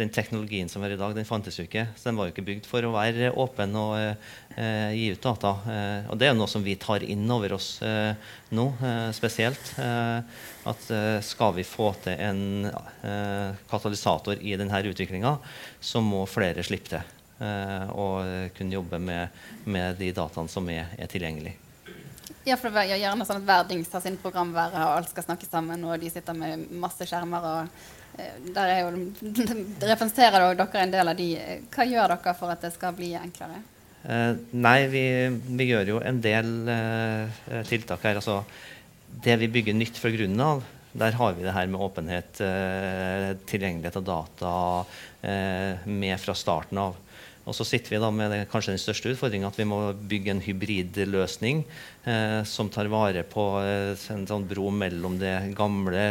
den 0.00 0.10
teknologien 0.12 0.68
som 0.70 0.84
er 0.84 0.94
i 0.94 0.98
dag, 1.00 1.14
den 1.16 1.28
fantes 1.28 1.58
jo 1.58 1.66
ikke. 1.66 1.86
Så 1.96 2.08
den 2.08 2.18
var 2.18 2.28
jo 2.28 2.34
ikke 2.34 2.46
bygd 2.46 2.68
for 2.68 2.84
å 2.86 2.92
være 2.94 3.32
åpen 3.40 3.76
og 3.76 3.96
eh, 4.00 4.90
gi 4.96 5.10
ut 5.12 5.22
data. 5.24 5.52
Eh, 5.74 6.10
og 6.10 6.20
det 6.20 6.28
er 6.28 6.32
jo 6.32 6.38
noe 6.40 6.50
som 6.50 6.64
vi 6.64 6.76
tar 6.80 7.04
inn 7.04 7.26
over 7.32 7.56
oss 7.58 7.68
eh, 7.84 8.12
nå, 8.56 8.66
eh, 8.80 9.08
spesielt. 9.16 9.72
Eh, 9.80 10.42
at 10.70 10.90
eh, 10.96 11.20
skal 11.24 11.54
vi 11.58 11.66
få 11.68 11.92
til 12.04 12.16
en 12.16 12.42
katalysator 13.70 14.40
i 14.44 14.56
denne 14.60 14.84
utviklinga, 14.90 15.36
så 15.80 16.04
må 16.04 16.26
flere 16.28 16.64
slippe 16.66 16.96
til. 16.96 17.16
og 17.40 18.52
kunne 18.56 18.74
jobbe 18.76 18.98
med, 19.00 19.40
med 19.64 19.96
de 19.96 20.10
dataene 20.12 20.52
som 20.52 20.68
er, 20.68 20.92
er 21.00 21.08
tilgjengelige. 21.08 21.69
Ja, 22.46 22.56
for 22.56 22.72
det 22.72 22.86
er 22.86 23.00
gjerne 23.02 23.26
sånn 23.28 23.42
at 23.42 23.48
hver 23.48 23.66
dings 23.68 23.90
har 23.92 24.02
sin 24.04 24.16
programvære, 24.20 24.80
og 24.80 25.00
alt 25.00 25.10
skal 25.12 25.26
snakke 25.26 25.48
sammen, 25.48 25.82
og 25.84 26.00
de 26.00 26.12
sitter 26.12 26.36
med 26.36 26.70
masse 26.80 27.04
skjermer. 27.08 27.48
og 27.50 28.20
eh, 28.20 28.38
der 28.56 28.72
er 28.76 28.80
jo, 28.86 29.04
Representerer 29.90 30.54
dere 30.56 30.84
en 30.84 30.94
del 30.96 31.12
av 31.12 31.20
de. 31.20 31.28
Hva 31.74 31.86
gjør 31.88 32.16
dere 32.16 32.34
for 32.38 32.54
at 32.54 32.64
det 32.64 32.72
skal 32.76 32.96
bli 32.96 33.12
enklere? 33.18 33.60
Eh, 34.02 34.32
nei, 34.56 34.78
vi, 34.88 35.04
vi, 35.50 35.68
gjør 35.68 35.94
jo 35.94 36.00
en 36.00 36.20
del 36.24 36.52
eh, 36.72 37.40
tiltak 37.68 38.08
her. 38.08 38.20
Altså, 38.22 38.40
det 39.24 39.36
vi 39.42 39.50
bygger 39.58 39.76
nytt 39.76 40.00
fra 40.00 40.12
grunnen 40.14 40.40
av, 40.40 40.64
der 40.92 41.14
har 41.18 41.36
vi 41.36 41.44
det 41.44 41.54
her 41.54 41.68
med 41.70 41.84
åpenhet, 41.84 42.40
eh, 42.40 43.28
tilgjengelighet 43.46 44.00
av 44.00 44.06
data 44.08 44.54
eh, 45.22 45.86
med 45.86 46.16
fra 46.22 46.34
starten 46.34 46.80
av. 46.80 46.96
Og 47.50 47.56
så 47.56 47.66
sitter 47.66 47.96
vi 47.96 47.98
da 48.02 48.12
med 48.14 48.36
kanskje 48.52 48.76
den 48.76 48.82
største 48.82 49.10
utfordringen 49.10 49.48
at 49.48 49.58
vi 49.58 49.66
må 49.66 49.80
bygge 49.92 50.30
en 50.36 50.42
hybridløsning 50.44 51.64
eh, 52.06 52.40
som 52.46 52.70
tar 52.70 52.90
vare 52.92 53.24
på 53.26 53.46
eh, 53.58 54.06
en 54.14 54.26
sånn 54.30 54.46
bro 54.46 54.68
mellom 54.70 55.18
de 55.18 55.34
gamle 55.58 56.04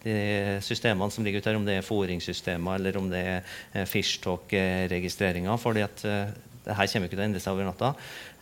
de 0.00 0.16
systemene 0.64 1.12
som 1.12 1.26
ligger 1.26 1.44
ute 1.44 1.52
her, 1.52 1.60
om 1.60 1.68
det 1.68 1.76
er 1.78 1.86
foringssystemer 1.86 2.80
eller 2.80 2.96
om 3.00 3.12
det 3.12 3.20
er 3.20 3.38
eh, 3.74 3.84
fishtalk-registreringer. 3.84 5.60
fordi 5.60 5.84
at 5.84 6.06
eh, 6.08 6.36
det 6.68 6.76
her 6.76 6.88
kommer 6.90 7.08
ikke 7.08 7.16
til 7.16 7.22
å 7.22 7.26
endre 7.28 7.40
seg 7.40 7.54
over 7.54 7.68
natta. 7.68 7.92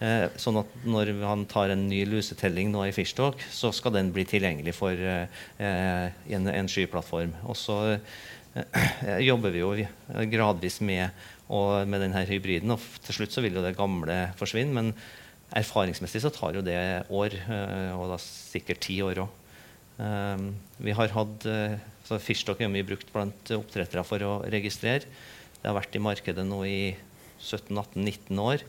Eh, 0.02 0.24
sånn 0.40 0.58
at 0.58 0.72
når 0.86 1.12
han 1.22 1.44
tar 1.50 1.70
en 1.72 1.84
ny 1.86 2.02
lusetelling 2.10 2.72
nå 2.72 2.88
i 2.88 2.94
Fishtalk, 2.94 3.42
så 3.54 3.70
skal 3.74 3.94
den 3.94 4.10
bli 4.14 4.26
tilgjengelig 4.26 4.74
for 4.74 4.90
eh, 4.98 5.28
en, 5.60 6.50
en 6.50 6.70
skyplattform. 6.70 7.36
Og 7.46 7.58
så 7.60 7.78
eh, 7.94 9.22
jobber 9.28 9.54
vi 9.54 9.62
jo 9.62 9.72
gradvis 10.32 10.80
med 10.82 11.14
og 11.52 11.86
med 11.88 12.02
denne 12.02 12.24
hybriden. 12.26 12.72
Og 12.74 12.82
til 13.06 13.20
slutt 13.20 13.34
så 13.34 13.44
vil 13.44 13.56
jo 13.56 13.64
det 13.64 13.76
gamle 13.78 14.18
forsvinne. 14.38 14.74
Men 14.74 14.92
erfaringsmessig 15.54 16.24
så 16.24 16.32
tar 16.34 16.56
jo 16.58 16.64
det 16.66 16.78
år, 17.12 17.34
eh, 17.34 17.92
og 17.94 18.10
da 18.10 18.18
sikkert 18.22 18.82
ti 18.86 18.98
år 19.04 19.22
òg. 19.26 19.44
Eh, 20.02 20.48
vi 20.82 20.96
har 20.96 21.14
hatt 21.14 21.46
eh, 21.50 21.78
så 22.06 22.18
Fishtalk 22.22 22.60
er 22.62 22.70
mye 22.70 22.86
brukt 22.86 23.08
blant 23.14 23.54
oppdrettere 23.54 24.04
for 24.06 24.22
å 24.22 24.34
registrere. 24.46 25.06
Det 25.58 25.66
har 25.66 25.78
vært 25.78 25.96
i 25.98 26.02
markedet 26.02 26.46
nå 26.46 26.60
i 26.66 26.80
17-18-19 27.42 28.42
år. 28.42 28.66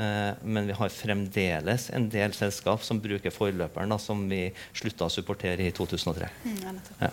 Men 0.00 0.64
vi 0.64 0.72
har 0.78 0.92
fremdeles 0.94 1.88
en 1.92 2.06
del 2.08 2.32
selskap 2.32 2.80
som 2.86 3.02
bruker 3.02 3.34
forløperen, 3.34 3.90
da, 3.90 3.98
som 4.00 4.22
vi 4.30 4.46
slutta 4.72 5.10
å 5.10 5.12
supportere 5.12 5.66
i 5.66 5.74
2003. 5.76 6.30
Mm, 6.46 6.78
ja. 7.02 7.10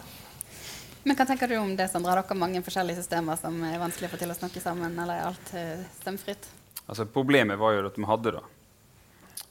Men 1.08 1.16
Hva 1.16 1.24
tenker 1.24 1.48
du 1.48 1.56
om 1.56 1.70
det, 1.80 1.88
Sandra? 1.88 2.12
Har 2.12 2.20
dere 2.20 2.36
mange 2.36 2.60
forskjellige 2.66 3.00
systemer 3.00 3.40
som 3.40 3.56
er 3.64 3.80
vanskelig 3.80 4.10
å 4.10 4.12
få 4.12 4.20
til 4.20 4.34
å 4.34 4.36
snakke 4.36 4.60
sammen? 4.60 4.98
Eller 5.00 5.22
er 5.22 5.30
alt 5.30 5.52
uh, 5.56 5.86
stemmefritt? 6.02 6.50
Altså, 6.84 7.06
problemet 7.08 7.60
var 7.60 7.78
jo 7.78 7.86
at 7.88 8.00
vi 8.00 8.10
hadde 8.10 8.34
det. 8.36 8.44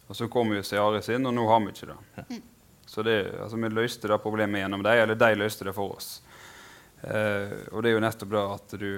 Og 0.06 0.18
så 0.18 0.28
kom 0.28 0.52
jo 0.52 0.60
Searis 0.64 1.08
inn, 1.14 1.24
og 1.24 1.32
nå 1.32 1.46
har 1.48 1.62
vi 1.64 1.72
ikke 1.72 1.88
det. 1.94 2.26
Mm. 2.28 2.42
Så 2.86 3.02
det, 3.02 3.16
altså, 3.40 3.56
vi 3.56 3.72
løste 3.72 4.12
det 4.12 4.20
problemet 4.22 4.60
gjennom 4.60 4.84
dem, 4.84 5.00
eller 5.02 5.18
de 5.18 5.30
løste 5.40 5.64
det 5.66 5.74
for 5.76 5.96
oss. 5.96 6.10
Eh, 7.00 7.56
og 7.72 7.82
det 7.82 7.90
er 7.90 7.96
jo 7.96 8.04
nettopp 8.04 8.36
det 8.36 8.44
at 8.52 8.76
du 8.80 8.90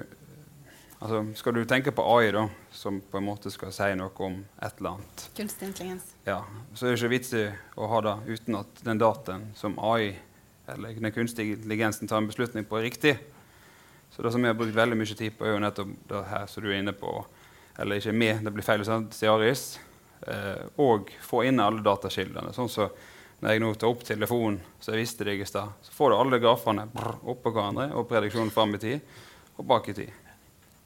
altså, 0.98 1.22
skal 1.38 1.56
du 1.56 1.64
tenke 1.64 1.94
på 1.94 2.04
AI, 2.16 2.30
da, 2.34 2.44
som 2.74 3.00
på 3.00 3.20
en 3.22 3.26
måte 3.26 3.54
skal 3.54 3.72
si 3.74 3.88
noe 3.98 4.12
om 4.26 4.38
et 4.58 4.80
eller 4.82 4.98
annet, 4.98 5.24
Kunstig 5.36 5.70
intelligens. 5.70 6.12
ja, 6.26 6.42
så 6.74 6.86
er 6.86 6.94
det 6.94 7.00
ikke 7.00 7.14
vits 7.14 7.34
i 7.38 7.44
å 7.78 7.88
ha 7.94 8.02
det 8.06 8.16
uten 8.28 8.58
at 8.60 8.82
den 8.86 9.02
dataen 9.02 9.48
som 9.58 9.78
AI, 9.78 10.16
eller 10.74 10.96
den 10.98 11.12
kunstige 11.14 11.56
intelligensen, 11.56 12.08
tar 12.08 12.22
en 12.22 12.30
beslutning 12.30 12.66
på, 12.68 12.78
er 12.78 12.88
riktig. 12.88 13.16
Så 14.10 14.22
det 14.22 14.32
som 14.32 14.42
vi 14.42 14.48
har 14.48 14.56
brukt 14.58 14.74
veldig 14.74 14.96
mye 14.98 15.18
tid 15.18 15.36
på, 15.36 15.46
er 15.46 15.54
jo 15.56 15.62
nettopp 15.62 15.92
det 16.08 16.24
her 16.30 16.46
som 16.50 16.64
du 16.64 16.70
er 16.72 16.80
inne 16.80 16.94
på. 16.96 17.12
Eller 17.78 18.00
ikke 18.00 18.16
med, 18.16 18.42
det 18.44 18.54
blir 18.54 18.66
feil 18.66 18.84
Ciaris. 19.14 19.78
Eh, 20.26 20.64
og 20.82 21.12
få 21.22 21.44
inn 21.46 21.60
alle 21.62 21.84
datakildene. 21.84 22.52
Sånn 22.56 22.70
så 22.72 22.88
når 23.38 23.54
jeg 23.54 23.62
nå 23.62 23.74
tar 23.78 23.92
opp 23.92 24.00
telefonen, 24.02 24.58
så 24.82 24.92
jeg 24.92 25.04
visste 25.04 25.26
det 25.28 25.36
i 25.38 25.44
stad, 25.46 25.76
så 25.82 25.92
får 25.94 26.10
du 26.10 26.16
alle 26.16 26.40
grafene 26.42 26.88
brr, 26.90 27.20
oppå 27.30 27.52
hverandre 27.54 27.92
og 27.94 28.08
prediksjonen 28.10 28.50
fram 28.50 28.74
i 28.74 28.80
tid 28.82 29.12
og 29.58 29.68
bak 29.68 29.86
i 29.92 29.94
tid. 29.94 30.24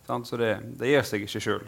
Sånn, 0.04 0.26
Så 0.28 0.36
det, 0.36 0.58
det 0.76 0.90
gir 0.90 1.06
seg 1.08 1.24
ikke 1.24 1.40
sjøl. 1.40 1.64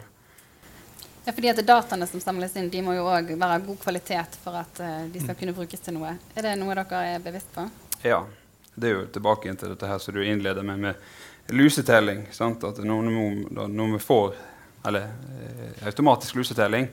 Ja, 1.25 1.33
fordi 1.33 1.49
at 1.49 1.61
Dataene 1.65 2.05
som 2.05 2.21
samles 2.21 2.53
inn, 2.59 2.69
de 2.69 2.83
må 2.85 2.93
jo 2.93 3.07
òg 3.09 3.31
være 3.33 3.57
av 3.57 3.65
god 3.65 3.79
kvalitet 3.81 4.37
for 4.43 4.59
at 4.59 4.81
eh, 4.85 5.07
de 5.09 5.23
skal 5.23 5.37
kunne 5.39 5.55
brukes 5.57 5.81
til 5.81 5.97
noe. 5.97 6.13
Er 6.37 6.45
det 6.45 6.53
noe 6.61 6.75
dere 6.77 7.01
er 7.15 7.23
bevisst 7.23 7.49
på? 7.55 7.65
Ja. 8.05 8.25
Det 8.75 8.89
er 8.89 8.97
jo 8.99 9.05
tilbake 9.07 9.53
til 9.55 9.71
dette 9.71 9.87
her 9.89 10.01
som 10.03 10.13
du 10.13 10.21
innleder 10.21 10.65
med, 10.67 10.79
med 10.79 11.55
lusetelling. 11.55 12.25
Sant? 12.35 12.63
At 12.67 12.81
når, 12.83 13.09
når, 13.67 13.93
vi 13.95 14.01
får 14.03 14.35
eller, 14.85 15.07
eh, 15.39 15.85
automatisk 15.87 16.35
lusetelling, 16.35 16.87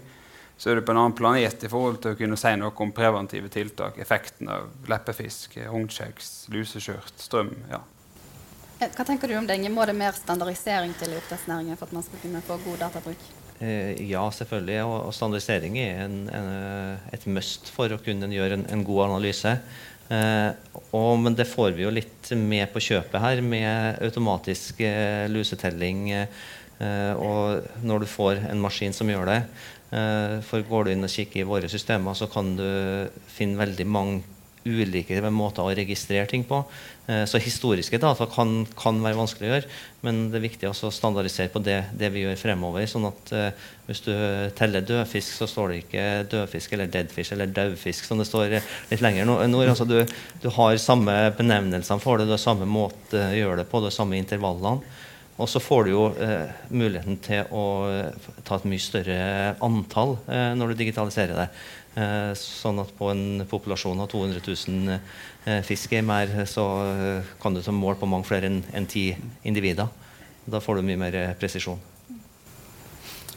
så 0.57 0.71
er 0.71 0.79
du 0.79 0.87
på 0.87 0.95
en 0.95 1.01
annen 1.03 1.17
planet 1.17 1.65
i 1.65 1.69
forhold 1.69 1.99
til 2.03 2.15
å 2.15 2.19
kunne 2.19 2.39
si 2.39 2.53
noe 2.57 2.73
om 2.85 2.93
preventive 2.95 3.51
tiltak, 3.53 3.99
effekten 3.99 4.49
av 4.53 4.71
leppefisk, 4.89 5.59
håndkjeks, 5.69 6.31
luseskjørt, 6.55 7.17
strøm. 7.21 7.51
ja. 7.73 7.83
Eh, 8.79 8.89
Hva 8.97 9.05
tenker 9.05 9.29
du 9.29 9.37
om 9.37 9.47
det? 9.47 9.59
Må 9.71 9.85
det 9.87 9.99
mer 9.99 10.17
standardisering 10.17 10.95
til 10.99 11.13
i 11.13 11.21
oppdrettsnæringen 11.21 11.79
for 11.79 11.91
at 11.91 11.97
man 11.99 12.07
skal 12.07 12.23
kunne 12.25 12.45
få 12.47 12.59
god 12.65 12.85
databruk? 12.87 13.31
Eh, 13.63 14.11
ja, 14.11 14.23
selvfølgelig. 14.31 14.79
Og, 14.83 14.97
og 15.07 15.15
standardisering 15.15 15.79
er 15.79 16.05
en, 16.07 16.19
en, 16.35 16.49
eh, 16.57 17.09
et 17.15 17.27
must 17.31 17.71
for 17.75 17.93
å 17.95 18.01
kunne 18.03 18.31
gjøre 18.33 18.59
en, 18.59 18.67
en 18.75 18.85
god 18.87 19.05
analyse. 19.11 19.57
Eh, 20.11 20.51
og, 20.93 21.13
men 21.23 21.37
det 21.39 21.49
får 21.49 21.77
vi 21.77 21.87
jo 21.87 21.93
litt 21.95 22.33
med 22.39 22.69
på 22.73 22.83
kjøpet 22.83 23.23
her, 23.23 23.43
med 23.45 24.03
automatisk 24.05 24.83
eh, 24.85 25.29
lusetelling. 25.31 26.11
Eh, 26.13 27.13
og 27.15 27.85
når 27.87 28.03
du 28.03 28.11
får 28.11 28.43
en 28.51 28.63
maskin 28.63 28.97
som 28.97 29.11
gjør 29.11 29.31
det, 29.31 29.39
for 30.49 30.65
går 30.65 30.87
du 30.87 30.91
inn 30.95 31.05
og 31.05 31.11
kikker 31.13 31.43
i 31.43 31.45
våre 31.45 31.69
systemer, 31.69 32.17
så 32.17 32.25
kan 32.33 32.55
du 32.57 32.65
finne 33.29 33.61
veldig 33.61 33.85
mange 33.85 34.23
ulike 34.65 35.19
måter 35.35 35.65
å 35.65 35.75
registrere 35.75 36.27
ting 36.31 36.45
på. 36.47 36.63
Eh, 37.09 37.25
Så 37.27 37.41
historiske 37.43 37.99
data 37.99 38.27
kan, 38.31 38.67
kan 38.79 39.01
være 39.03 39.19
vanskelig 39.19 39.49
å 39.49 39.53
gjøre, 39.53 39.71
men 40.07 40.31
det 40.31 40.39
er 40.39 40.45
viktig 40.47 40.69
også 40.69 40.89
å 40.89 40.95
standardisere 40.95 41.51
på 41.53 41.63
det, 41.63 41.79
det 41.99 42.11
vi 42.15 42.23
gjør 42.23 42.39
fremover. 42.39 42.87
sånn 42.87 43.09
at 43.11 43.33
uh, 43.35 43.51
Hvis 43.87 44.05
du 44.07 44.13
teller 44.59 44.87
dødfisk, 44.87 45.35
så 45.35 45.47
står 45.51 45.69
det 45.69 45.79
ikke 45.83 46.05
dødfisk 46.31 46.73
eller 46.73 46.87
deadfish 46.87 47.33
eller 47.35 47.47
daudfisk, 47.47 48.05
som 48.07 48.19
det 48.19 48.27
står 48.27 48.59
litt 48.91 49.03
lenger 49.03 49.27
no- 49.27 49.41
nord. 49.47 49.69
Altså 49.69 49.87
du, 49.87 49.99
du 50.43 50.51
har 50.51 50.77
samme 50.79 51.17
benevnelsene 51.39 52.03
for 52.03 52.19
det, 52.19 52.27
du 52.31 52.37
har 52.37 52.43
samme 52.43 52.67
måte 52.67 53.19
å 53.19 53.39
gjøre 53.39 53.63
det 53.63 53.71
på, 53.71 53.81
du 53.83 53.91
har 53.91 53.99
samme 53.99 54.19
intervallene. 54.19 54.81
Og 55.41 55.49
så 55.49 55.61
får 55.65 55.85
du 55.87 55.91
jo 55.95 56.03
eh, 56.21 56.51
muligheten 56.69 57.17
til 57.25 57.49
å 57.57 57.65
eh, 57.89 58.27
ta 58.45 58.59
et 58.59 58.67
mye 58.69 58.83
større 58.83 59.21
antall 59.65 60.19
eh, 60.29 60.51
når 60.59 60.73
du 60.73 60.83
digitaliserer 60.83 61.39
det. 61.39 61.47
Eh, 61.93 62.33
sånn 62.37 62.81
at 62.83 62.93
på 62.99 63.09
en 63.13 63.45
populasjon 63.49 64.01
av 64.05 64.11
200 64.13 64.43
000 64.45 64.93
eh, 64.93 65.63
fisk 65.65 65.97
i 65.97 66.03
mer, 66.05 66.35
så 66.49 66.67
eh, 66.91 67.33
kan 67.41 67.57
du 67.57 67.63
ta 67.65 67.73
mål 67.73 67.97
på 68.01 68.11
mange 68.11 68.29
flere 68.29 68.53
enn 68.53 68.91
ti 68.91 69.09
individer. 69.49 69.89
Da 70.45 70.61
får 70.61 70.79
du 70.79 70.87
mye 70.91 71.01
mer 71.01 71.17
eh, 71.17 71.33
presisjon. 71.41 71.81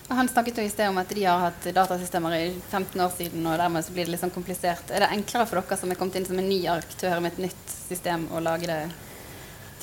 Han 0.07 0.27
snakket 0.29 0.59
jo 0.59 0.67
i 0.67 0.69
sted 0.69 0.91
om 0.91 0.99
at 1.01 1.09
de 1.17 1.23
har 1.25 1.47
hatt 1.47 1.63
datasystemer 1.73 2.35
i 2.37 2.51
15 2.69 3.01
år 3.01 3.15
siden, 3.15 3.47
og 3.49 3.57
dermed 3.57 3.87
så 3.87 3.95
blir 3.95 4.05
det 4.05 4.13
litt 4.13 4.21
sånn 4.21 4.35
komplisert. 4.35 4.91
Er 4.93 5.01
det 5.01 5.13
enklere 5.15 5.47
for 5.49 5.63
dere 5.63 5.79
som 5.79 5.89
er 5.89 5.97
kommet 5.97 6.19
inn 6.19 6.27
som 6.27 6.37
en 6.37 6.49
ny 6.51 6.59
aktør 6.69 7.17
med 7.23 7.33
et 7.33 7.47
nytt 7.47 7.73
system, 7.87 8.27
å 8.35 8.43
lage 8.43 8.69
det 8.69 8.83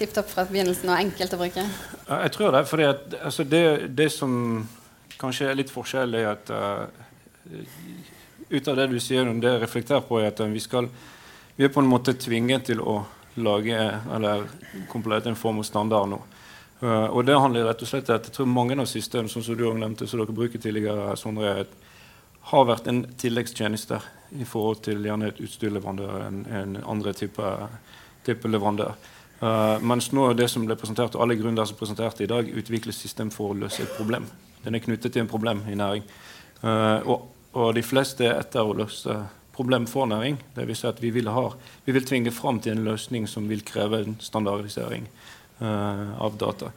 tipp 0.03 0.15
topp 0.17 0.31
fra 0.33 0.45
begynnelsen 0.49 0.91
og 0.91 0.99
enkelt 0.99 1.35
å 1.37 1.41
bruke? 1.41 1.65
Jeg 2.11 2.35
tror 2.35 2.55
det. 2.55 2.87
at, 2.89 3.19
altså 3.23 3.47
det, 3.47 3.65
det 3.95 4.11
som 4.13 4.33
kanskje 5.21 5.51
er 5.51 5.59
litt 5.59 5.73
forskjell, 5.73 6.17
er 6.19 6.33
at 6.33 6.51
uh, 6.51 6.85
ut 8.51 8.69
av 8.69 8.79
det 8.79 8.89
du 8.91 8.99
sier, 9.01 9.29
om 9.29 9.41
det 9.41 9.55
jeg 9.55 9.63
reflekterer 9.63 10.05
på, 10.07 10.21
er 10.21 10.33
at 10.33 10.43
eh, 10.43 10.53
vi, 10.53 10.61
skal, 10.63 10.89
vi 11.57 11.67
er 11.67 11.73
på 11.73 11.83
en 11.83 11.91
måte 11.91 12.17
tvinget 12.19 12.67
til 12.69 12.83
å 12.83 12.99
lage 13.41 13.79
eller 14.13 14.45
kompilere 14.91 15.31
en 15.31 15.39
form 15.39 15.63
av 15.63 15.69
standard 15.69 16.11
nå. 16.13 16.21
Uh, 16.83 17.07
og 17.15 17.23
det 17.29 17.39
handler 17.39 17.69
rett 17.71 17.85
og 17.85 17.89
slett 17.89 18.11
om 18.11 18.19
at 18.19 18.27
jeg 18.27 18.37
tror 18.37 18.51
mange 18.51 18.77
av 18.77 18.91
systemene 18.91 19.31
som 19.31 19.47
du 19.47 19.65
nevnte, 19.71 20.09
som 20.11 20.21
dere 20.21 20.35
bruker 20.35 20.61
tidligere, 20.61 21.15
Sondre, 21.17 21.63
har 22.51 22.67
vært 22.67 22.89
en 22.91 23.05
tilleggstjeneste 23.23 24.01
i 24.43 24.45
forhold 24.49 24.83
til 24.83 25.05
gjerne 25.07 25.31
et 25.31 25.41
utstyrleverandør 25.45 26.25
en, 26.27 26.41
en 26.51 26.79
andre 26.91 27.13
type, 27.15 27.51
type 28.27 28.51
leverandør. 28.51 28.97
Uh, 29.43 29.81
mens 29.83 30.13
nå 30.15 30.29
det 30.39 30.47
som 30.53 30.63
ble 30.63 30.77
presentert, 30.79 31.17
og 31.17 31.25
alle 31.25 31.35
gründere 31.35 31.67
som 31.67 31.79
presenterte 31.79 32.23
i 32.23 32.31
dag, 32.31 32.47
utvikles 32.47 33.01
system 33.03 33.33
for 33.35 33.51
å 33.51 33.59
løse 33.59 33.83
et 33.83 33.97
problem. 33.97 34.29
Den 34.63 34.79
er 34.79 34.85
knyttet 34.85 35.17
til 35.17 35.25
en 35.25 35.31
problem 35.31 35.65
i 35.67 35.75
næring. 35.79 36.05
Uh, 36.63 37.03
og, 37.11 37.25
og 37.59 37.73
de 37.75 37.83
fleste 37.83 38.29
er 38.29 38.39
etter 38.39 38.63
å 38.63 38.77
løse 38.79 39.17
problem 39.53 39.89
for 39.91 40.07
næring. 40.07 40.39
Det 40.55 40.69
vil 40.69 40.79
si 40.79 40.87
at 40.87 41.03
vi 41.03 41.11
vil, 41.11 41.33
ha, 41.35 41.49
vi 41.83 41.97
vil 41.97 42.07
tvinge 42.07 42.31
fram 42.35 42.63
til 42.63 42.77
en 42.77 42.87
løsning 42.87 43.27
som 43.27 43.51
vil 43.51 43.67
kreve 43.67 44.05
en 44.05 44.15
standardisering 44.23 45.11
uh, 45.61 46.23
av 46.23 46.39
data. 46.39 46.71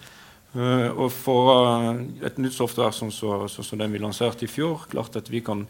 Og 0.56 1.10
for 1.12 1.98
et 2.24 2.38
nytt 2.40 2.54
software 2.56 2.96
som 2.96 3.10
så, 3.12 3.42
så, 3.52 3.60
så 3.60 3.76
den 3.76 3.92
vi 3.92 4.00
lanserte 4.00 4.46
i 4.46 4.48
fjor, 4.48 4.86
klart 4.88 5.18
at 5.20 5.28
vi 5.28 5.42
kan, 5.44 5.66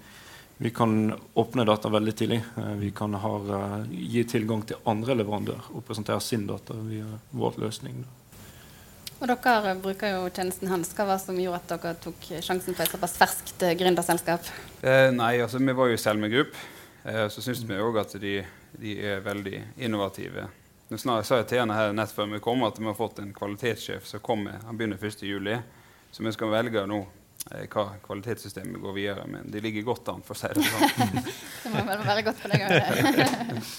vi 0.58 0.72
kan 0.72 1.14
åpne 1.34 1.66
data 1.68 1.90
veldig 1.92 2.14
tidlig. 2.16 2.42
Uh, 2.58 2.76
vi 2.80 2.92
kan 2.96 3.14
ha, 3.20 3.34
uh, 3.40 3.82
gi 3.90 4.24
tilgang 4.30 4.64
til 4.68 4.80
andre 4.88 5.18
leverandører 5.20 5.74
og 5.76 5.84
presentere 5.88 6.22
sin 6.24 6.48
data 6.48 6.78
via 6.88 7.08
vår 7.32 7.60
løsning. 7.66 8.06
Og 9.16 9.28
dere 9.32 9.76
bruker 9.80 10.12
jo 10.18 10.30
tjenesten 10.30 10.70
hans. 10.72 10.92
Hva 10.96 11.08
var 11.08 11.20
det 11.20 11.26
som 11.26 11.38
gjorde 11.40 11.62
at 11.64 11.76
dere 11.76 11.98
tok 12.04 12.32
sjansen 12.44 12.76
på 12.76 12.84
et 12.84 12.92
såpass 12.92 13.16
ferskt 13.20 13.64
eh, 13.64 13.76
gründerselskap? 13.80 14.50
Eh, 14.84 15.08
nei, 15.16 15.38
altså 15.40 15.62
vi 15.64 15.76
var 15.76 15.88
jo 15.88 16.00
selv 16.00 16.20
med 16.20 16.34
gruppe, 16.36 16.60
Eh, 17.06 17.28
så 17.28 17.42
syns 17.42 17.64
vi 17.64 17.76
òg 17.78 18.00
at 18.02 18.16
de, 18.18 18.40
de 18.82 18.94
er 18.98 19.20
veldig 19.22 19.60
innovative. 19.78 20.48
Nå 20.90 20.98
snart, 20.98 21.28
sa 21.28 21.38
jeg 21.38 21.52
til 21.52 21.62
henne 21.62 21.78
her 21.78 21.94
nett 21.94 22.14
før 22.14 22.32
vi 22.32 22.42
kom 22.42 22.64
at 22.66 22.80
vi 22.80 22.88
har 22.90 22.98
fått 22.98 23.22
en 23.22 23.34
kvalitetssjef 23.34 24.08
som 24.10 24.24
kommer. 24.26 24.58
Han 24.66 24.78
begynner 24.78 24.98
1.7. 24.98 25.62
Så 26.12 26.26
vi 26.26 26.34
skal 26.34 26.50
velge 26.50 26.86
nå 26.90 27.04
eh, 27.04 27.25
hva 27.46 27.86
kvalitetssystemet 28.02 28.74
vi 28.74 28.82
går 28.82 28.94
videre 28.96 29.28
med. 29.30 29.46
De 29.54 29.62
ligger 29.62 29.86
godt 29.86 30.10
an, 30.10 30.24
for 30.26 30.34
å 30.34 30.40
si 30.40 30.50
det 30.56 30.66
sånn. 30.66 31.22
Det 31.66 31.74
må 31.74 31.84
vel 31.86 32.02
være 32.08 32.24
godt 32.26 32.42
for 32.42 32.54
deg 32.54 32.66
òg. 32.66 33.70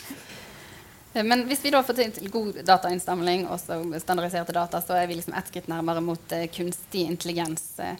Men 1.26 1.46
hvis 1.48 1.62
vi 1.64 1.72
da 1.72 1.80
får 1.86 1.96
til 1.96 2.28
god 2.28 2.58
datainnsamling 2.68 3.46
og 3.48 3.56
standardiserte 3.58 4.52
data, 4.52 4.82
så 4.84 4.98
er 5.00 5.08
vi 5.08 5.16
liksom 5.16 5.34
ett 5.38 5.48
skritt 5.48 5.70
nærmere 5.72 6.02
mot 6.04 6.34
eh, 6.36 6.44
kunstig 6.52 7.06
intelligens. 7.08 7.64
Eh, 7.80 7.96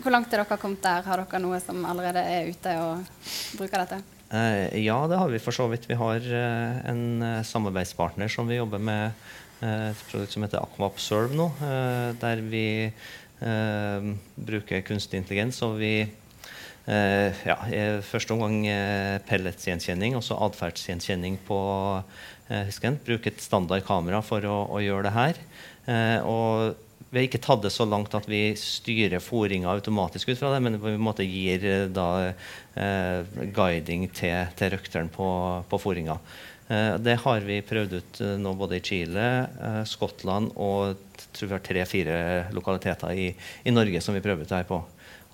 hvor 0.00 0.14
langt 0.14 0.32
er 0.32 0.40
dere 0.40 0.56
kommet 0.60 0.80
der? 0.84 1.04
Har 1.04 1.20
dere 1.20 1.42
noe 1.44 1.60
som 1.60 1.84
allerede 1.84 2.22
er 2.24 2.48
ute 2.48 2.74
og 2.80 3.04
bruker 3.58 3.84
dette? 3.84 4.00
Eh, 4.32 4.80
ja, 4.80 4.96
det 5.10 5.20
har 5.20 5.28
vi 5.28 5.42
for 5.44 5.56
så 5.56 5.68
vidt. 5.68 5.84
Vi 5.90 5.98
har 6.00 6.24
eh, 6.24 6.78
en 6.90 7.04
eh, 7.22 7.42
samarbeidspartner 7.44 8.32
som 8.32 8.48
vi 8.48 8.56
jobber 8.56 8.80
med 8.80 9.12
eh, 9.60 9.90
et 9.90 10.06
produkt 10.08 10.32
som 10.32 10.46
heter 10.46 10.64
AquaObserve 10.64 11.36
nå, 11.36 11.50
eh, 11.68 12.08
der 12.22 12.42
vi 12.48 12.64
eh, 12.88 13.12
bruker 13.40 14.84
kunstig 14.86 15.20
intelligens. 15.20 15.60
Og 15.66 15.78
vi 15.80 15.94
eh, 16.04 17.42
ja, 17.46 17.56
i 17.68 17.82
første 18.06 18.36
omgang 18.36 18.62
eh, 18.70 19.18
pelletsgjenkjenning, 19.28 20.16
også 20.18 20.38
atferdsgjenkjenning 20.48 21.40
på 21.48 21.58
eh, 22.48 22.64
husken. 22.70 23.00
Bruke 23.04 23.32
et 23.32 23.44
standard 23.44 23.84
kamera 23.86 24.22
for 24.24 24.44
å, 24.48 24.64
å 24.76 24.82
gjøre 24.84 25.08
det 25.08 25.14
her. 25.18 25.44
Og 26.24 26.80
vi 27.10 27.20
har 27.20 27.26
ikke 27.28 27.42
tatt 27.44 27.60
det 27.62 27.70
så 27.70 27.84
langt 27.86 28.14
at 28.16 28.24
vi 28.26 28.54
styrer 28.58 29.20
fôringa 29.22 29.68
automatisk 29.70 30.32
ut 30.32 30.38
fra 30.40 30.54
det, 30.54 30.62
men 30.64 30.78
vi 30.80 31.26
gir 31.28 31.66
da 31.94 32.08
guiding 33.54 34.08
til, 34.08 34.48
til 34.56 34.72
røkteren 34.72 35.12
på, 35.12 35.28
på 35.68 35.80
fôringa. 35.82 36.16
Eh, 36.68 36.94
det 36.96 37.18
har 37.20 37.44
vi 37.44 37.60
prøvd 37.64 37.98
ut 37.98 38.20
eh, 38.24 38.36
nå 38.40 38.54
både 38.56 38.78
i 38.78 38.84
Chile, 38.84 39.26
eh, 39.60 39.82
Skottland 39.88 40.54
og 40.56 40.96
tre-fire 41.34 42.16
lokaliteter 42.56 43.12
i, 43.12 43.28
i 43.64 43.74
Norge 43.74 44.00
som 44.00 44.16
vi 44.16 44.22
prøver 44.24 44.46
ut 44.46 44.54
her 44.54 44.64
på. 44.68 44.80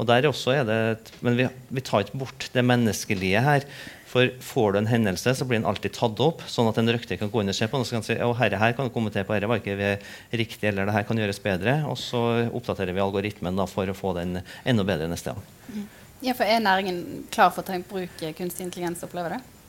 Og 0.00 0.08
der 0.08 0.26
også 0.26 0.54
er 0.56 0.64
det, 0.64 1.12
Men 1.20 1.36
vi, 1.36 1.46
vi 1.68 1.82
tar 1.84 2.06
ikke 2.06 2.18
bort 2.22 2.48
det 2.54 2.64
menneskelige 2.64 3.42
her. 3.44 3.66
For 4.10 4.32
får 4.42 4.72
du 4.72 4.78
en 4.80 4.88
hendelse, 4.90 5.36
så 5.38 5.46
blir 5.46 5.60
den 5.60 5.68
alltid 5.70 5.92
tatt 5.94 6.18
opp, 6.24 6.40
sånn 6.50 6.66
at 6.66 6.80
en 6.80 6.90
røkter 6.90 7.20
kan 7.20 7.30
gå 7.30 7.44
inn 7.44 7.52
og 7.52 7.54
se 7.54 7.68
på 7.70 7.78
den 7.78 7.84
og 7.84 7.86
så 7.86 7.94
kan 7.94 8.06
si 8.08 8.16
å, 8.18 8.32
herre 8.40 8.58
her 8.58 8.74
kan 8.74 8.88
du 8.88 8.94
kommentere 8.94 9.22
på, 9.28 9.36
herre 9.36 9.46
var 9.46 9.60
ikke 9.60 10.00
riktig, 10.34 10.66
eller 10.66 10.88
det 10.88 10.96
her 10.96 11.06
kan 11.06 11.20
gjøres 11.20 11.38
bedre. 11.44 11.76
Og 11.86 11.94
så 12.00 12.24
oppdaterer 12.48 12.96
vi 12.96 13.04
algoritmen 13.04 13.60
da, 13.60 13.68
for 13.70 13.86
å 13.86 13.94
få 13.94 14.16
den 14.18 14.40
enda 14.64 14.88
bedre 14.88 15.06
neste 15.12 15.36
gang. 15.36 15.86
Ja, 16.24 16.34
for 16.34 16.42
Er 16.42 16.58
næringen 16.64 17.28
klar 17.30 17.54
for 17.54 17.62
å 17.62 17.70
ta 17.70 17.78
i 17.78 17.86
bruk 17.86 18.18
kunstig 18.18 18.66
intelligens? 18.66 19.06
Opplever 19.06 19.36
det? 19.36 19.59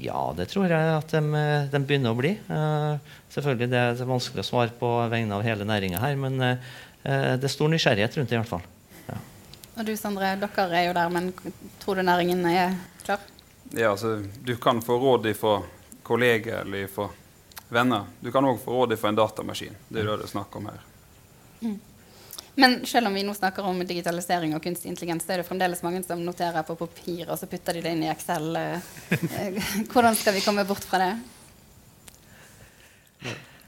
Ja, 0.00 0.20
det 0.36 0.48
tror 0.52 0.70
jeg 0.70 0.92
at 0.96 1.12
de, 1.14 1.44
de 1.72 1.80
begynner 1.82 2.14
å 2.14 2.18
bli. 2.18 2.34
Uh, 2.50 2.96
selvfølgelig 3.34 3.70
det 3.72 3.82
er 3.82 3.94
det 3.98 4.08
vanskelig 4.08 4.44
å 4.44 4.48
svare 4.50 4.74
på 4.76 4.90
vegne 5.12 5.38
av 5.38 5.44
hele 5.46 5.66
næringa 5.68 6.02
her, 6.02 6.18
men 6.20 6.40
uh, 6.42 6.74
det 7.02 7.46
er 7.46 7.52
stor 7.52 7.70
nysgjerrighet 7.72 8.18
rundt 8.18 8.32
det, 8.32 8.36
i 8.36 8.42
hvert 8.42 8.50
fall. 8.50 8.66
Ja. 9.06 9.18
Og 9.76 9.88
du 9.88 9.94
Sondre, 9.98 10.34
dere 10.42 10.66
er 10.74 10.88
jo 10.88 10.96
der, 10.96 11.12
men 11.14 11.30
tror 11.82 12.00
du 12.00 12.06
næringen 12.06 12.44
er 12.50 12.76
klar? 13.04 13.22
Ja, 13.72 13.92
altså, 13.92 14.18
du 14.44 14.56
kan 14.62 14.82
få 14.82 14.98
råd 15.02 15.30
fra 15.38 15.60
kolleger 16.06 16.62
eller 16.62 16.86
fra 16.90 17.08
venner. 17.68 18.06
Du 18.20 18.30
kan 18.32 18.46
òg 18.46 18.60
få 18.62 18.80
råd 18.80 18.94
fra 18.98 19.10
en 19.10 19.18
datamaskin. 19.18 19.74
Det 19.88 20.02
er 20.02 20.10
det 20.10 20.20
det 20.22 20.28
er 20.28 20.34
snakk 20.36 20.54
om 20.58 20.68
her. 20.70 20.82
Mm. 21.60 21.78
Men 22.58 22.86
selv 22.86 23.06
om 23.06 23.14
vi 23.14 23.22
nå 23.22 23.34
snakker 23.36 23.66
om 23.68 23.82
digitalisering 23.84 24.54
og 24.56 24.62
kunstig 24.64 24.88
intelligens, 24.88 25.26
så 25.26 25.34
er 25.34 25.42
det 25.42 25.48
fremdeles 25.48 25.82
mange 25.84 26.00
som 26.06 26.22
noterer 26.24 26.64
på 26.64 26.76
papir, 26.80 27.26
og 27.28 27.36
så 27.36 27.48
putter 27.50 27.76
de 27.76 27.82
det 27.84 27.92
inn 27.92 28.04
i 28.06 28.08
Excel. 28.08 28.46
Eh, 28.56 29.58
hvordan 29.92 30.16
skal 30.16 30.32
vi 30.38 30.40
komme 30.40 30.64
bort 30.64 30.86
fra 30.88 31.02
det? 31.02 31.10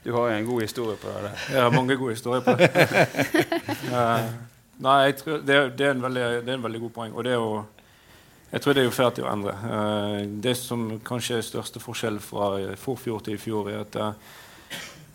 Du 0.07 0.15
har 0.15 0.31
jo 0.31 0.39
en 0.39 0.49
god 0.49 0.65
historie 0.65 0.97
på 0.97 1.13
det. 1.21 1.35
Jeg 1.53 1.61
har 1.61 1.75
mange 1.75 1.99
gode 2.01 2.17
historier 2.17 2.41
på 2.47 2.55
det. 2.57 2.71
uh, 3.93 4.25
nei, 4.89 5.13
tror 5.21 5.45
det, 5.45 5.61
det, 5.77 5.91
er 5.91 6.01
veldig, 6.07 6.25
det, 6.47 6.49
er 6.49 6.57
en 6.57 6.65
veldig, 6.65 6.81
god 6.87 6.97
poeng. 6.97 7.13
Og 7.13 7.29
det 7.29 7.37
er 7.37 7.43
jo 7.43 7.65
jeg 8.49 8.65
tror 8.65 8.73
det 8.73 8.81
er 8.81 8.87
jo 8.87 8.97
ferdig 8.97 9.27
å 9.27 9.29
endre. 9.29 9.53
Det 10.41 10.55
som 10.57 10.87
kanskje 11.05 11.37
er 11.37 11.45
største 11.45 11.83
forskjell 11.85 12.17
fra 12.25 12.55
forfjor 12.81 13.21
til 13.27 13.37
i 13.37 13.41
fjor, 13.43 13.69
er 13.69 13.83
at 13.83 13.99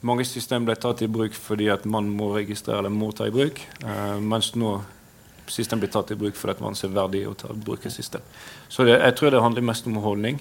mange 0.04 0.26
system 0.28 0.66
ble 0.68 0.76
tatt 0.80 1.02
i 1.02 1.12
bruk 1.12 1.36
fordi 1.38 1.70
at 1.72 1.86
man 1.90 2.10
må 2.12 2.34
registrere 2.36 2.84
eller 2.84 2.94
må 2.94 3.12
ta 3.16 3.28
i 3.30 3.34
bruk, 3.34 3.62
uh, 3.86 4.20
mens 4.20 4.54
nå 4.60 4.76
system 5.52 5.80
blir 5.80 5.92
tatt 5.92 6.12
i 6.12 6.20
bruk 6.20 6.38
fordi 6.40 6.56
at 6.56 6.62
man 6.64 6.78
ser 6.80 6.94
verdig 6.96 7.26
å 7.28 7.36
ta 7.38 7.52
i 7.52 7.58
bruk 7.60 7.86
et 7.86 7.96
system. 7.96 8.24
Så 8.70 8.86
det, 8.88 8.98
jeg 9.00 9.16
tror 9.20 9.34
det 9.34 9.44
handler 9.44 9.72
mest 9.72 9.88
om 9.90 10.00
holdning. 10.04 10.40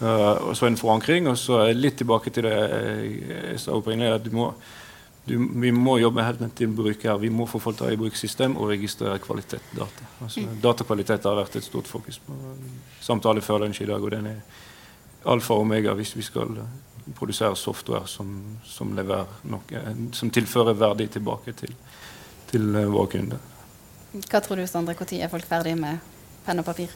Uh, 0.00 0.50
og 0.50 0.52
så 0.56 0.68
en 0.68 0.78
forankring. 0.78 1.28
Og 1.28 1.38
så 1.38 1.64
litt 1.74 1.98
tilbake 2.00 2.32
til 2.34 2.46
det 2.46 2.54
jeg 2.54 3.62
sa 3.62 3.76
opprinnelig, 3.76 4.20
at 4.20 4.24
du 4.24 4.36
må, 4.36 4.50
du, 5.28 5.34
vi 5.60 5.72
må 5.74 5.98
jobbe 6.00 6.24
helt 6.24 6.42
ned 6.44 6.54
til 6.58 6.72
bruker. 6.72 7.18
Vi 7.20 7.32
må 7.34 7.48
få 7.50 7.60
folk 7.62 7.78
til 7.78 7.88
å 7.88 7.90
ta 7.90 7.96
i 7.96 8.00
bruk 8.00 8.16
system 8.16 8.56
og 8.56 8.72
registrere 8.72 9.20
kvalitet 9.24 9.74
data. 9.76 10.08
Altså, 10.22 10.46
mm. 10.46 10.58
Datakvalitet 10.64 11.28
har 11.28 11.40
vært 11.42 11.58
et 11.60 11.66
stort 11.66 11.90
fokus 11.90 12.20
på 12.24 12.38
samtale 13.04 13.44
før 13.44 13.64
lunsj 13.64 13.84
i 13.84 13.90
dag, 13.90 14.04
og 14.04 14.14
den 14.14 14.32
er 14.32 14.42
alfa 15.28 15.56
og 15.56 15.66
omega 15.66 15.96
hvis 15.98 16.14
vi 16.16 16.24
skal 16.24 16.54
produsere 17.16 17.56
software 17.56 18.06
som, 18.06 18.32
som, 18.64 18.92
noe, 18.94 19.82
som 20.12 20.30
tilfører 20.34 20.76
verdi 20.78 21.08
tilbake 21.18 21.54
til, 21.56 21.74
til 22.50 22.70
uh, 22.76 22.86
våre 22.92 23.12
kunder. 23.16 23.44
Hva 24.18 24.40
tror 24.40 24.60
du, 24.60 24.66
Sondre, 24.66 24.96
når 24.98 25.20
er 25.20 25.30
folk 25.32 25.46
ferdig 25.48 25.76
med 25.78 26.00
penn 26.46 26.60
og 26.62 26.66
papir? 26.68 26.92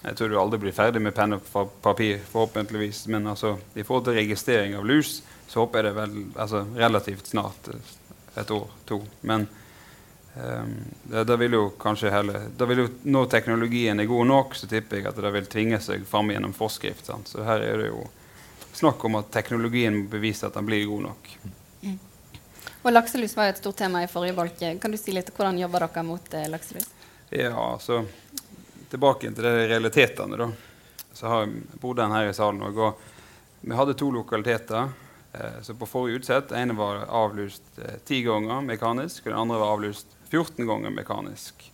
Jeg 0.00 0.16
tror 0.16 0.30
du 0.32 0.38
aldri 0.40 0.58
blir 0.62 0.72
ferdig 0.72 1.02
med 1.04 1.12
penn 1.14 1.36
og 1.36 1.72
papir, 1.84 2.20
forhåpentligvis. 2.32 3.04
Men 3.12 3.26
altså, 3.28 3.58
i 3.74 3.84
forhold 3.84 4.06
til 4.08 4.16
registrering 4.16 4.76
av 4.78 4.86
lus, 4.88 5.18
så 5.48 5.60
håper 5.60 5.80
jeg 5.80 5.90
det 5.90 5.96
vel, 5.98 6.14
altså, 6.40 6.64
relativt 6.76 7.28
snart. 7.28 7.68
Eh, 7.68 7.96
et 8.40 8.50
år, 8.54 8.68
to. 8.88 9.02
Men 9.20 9.44
um, 10.36 10.74
det, 11.02 11.24
det, 11.24 11.36
vil 11.42 11.56
jo 11.58 11.64
kanskje 11.80 12.12
heller 12.14 12.44
det 12.56 12.68
vil 12.70 12.84
jo, 12.84 12.88
Når 13.02 13.26
teknologien 13.26 14.00
er 14.00 14.08
god 14.08 14.28
nok, 14.30 14.54
så 14.56 14.70
tipper 14.70 15.00
jeg 15.00 15.10
at 15.10 15.18
det 15.18 15.32
vil 15.34 15.50
tvinge 15.50 15.80
seg 15.82 16.06
fram 16.08 16.30
gjennom 16.32 16.54
forskrift. 16.56 17.10
Sant? 17.10 17.28
Så 17.28 17.44
her 17.44 17.66
er 17.66 17.82
det 17.82 17.90
jo 17.90 18.06
snakk 18.76 19.04
om 19.04 19.18
at 19.20 19.30
teknologien 19.34 19.96
må 19.96 20.08
bevise 20.10 20.46
at 20.46 20.54
den 20.54 20.66
blir 20.68 20.86
god 20.88 21.02
nok. 21.08 21.30
Mm. 21.82 21.98
Og 22.82 22.92
Lakselus 22.92 23.36
var 23.36 23.48
jo 23.50 23.54
et 23.54 23.60
stort 23.62 23.76
tema 23.76 24.04
i 24.04 24.08
forrige 24.08 24.36
bolke. 24.36 24.72
Kan 24.80 24.94
du 24.94 24.98
si 25.00 25.12
litt 25.12 25.32
hvordan 25.36 25.58
jobber 25.60 25.86
dere 25.86 26.04
mot 26.06 26.34
eh, 26.34 26.48
lakselus? 26.48 26.88
Ja, 27.30 27.54
altså 27.54 28.04
Tilbake 28.90 29.28
til 29.30 29.46
de 29.46 29.68
realitetene. 29.70 30.36
da. 30.36 30.48
Så 31.12 31.28
har 31.30 31.52
bodde 31.78 32.02
en 32.02 32.14
her 32.16 32.30
i 32.30 32.34
salen 32.34 32.62
og 32.66 32.98
Vi 33.60 33.76
hadde 33.76 33.94
to 33.94 34.10
lokaliteter. 34.10 34.88
Eh, 35.32 35.60
så 35.62 35.74
på 35.74 35.86
forrige 35.86 36.16
utsett 36.18 36.52
ene 36.52 36.74
var 36.74 37.04
avlyst 37.06 37.78
eh, 37.78 37.98
ti 38.04 38.22
ganger 38.22 38.64
mekanisk, 38.66 39.26
og 39.26 39.32
den 39.32 39.38
andre 39.38 39.58
var 39.60 39.74
avlyst 39.76 40.06
14 40.30 40.66
ganger 40.66 40.90
mekanisk. 40.90 41.70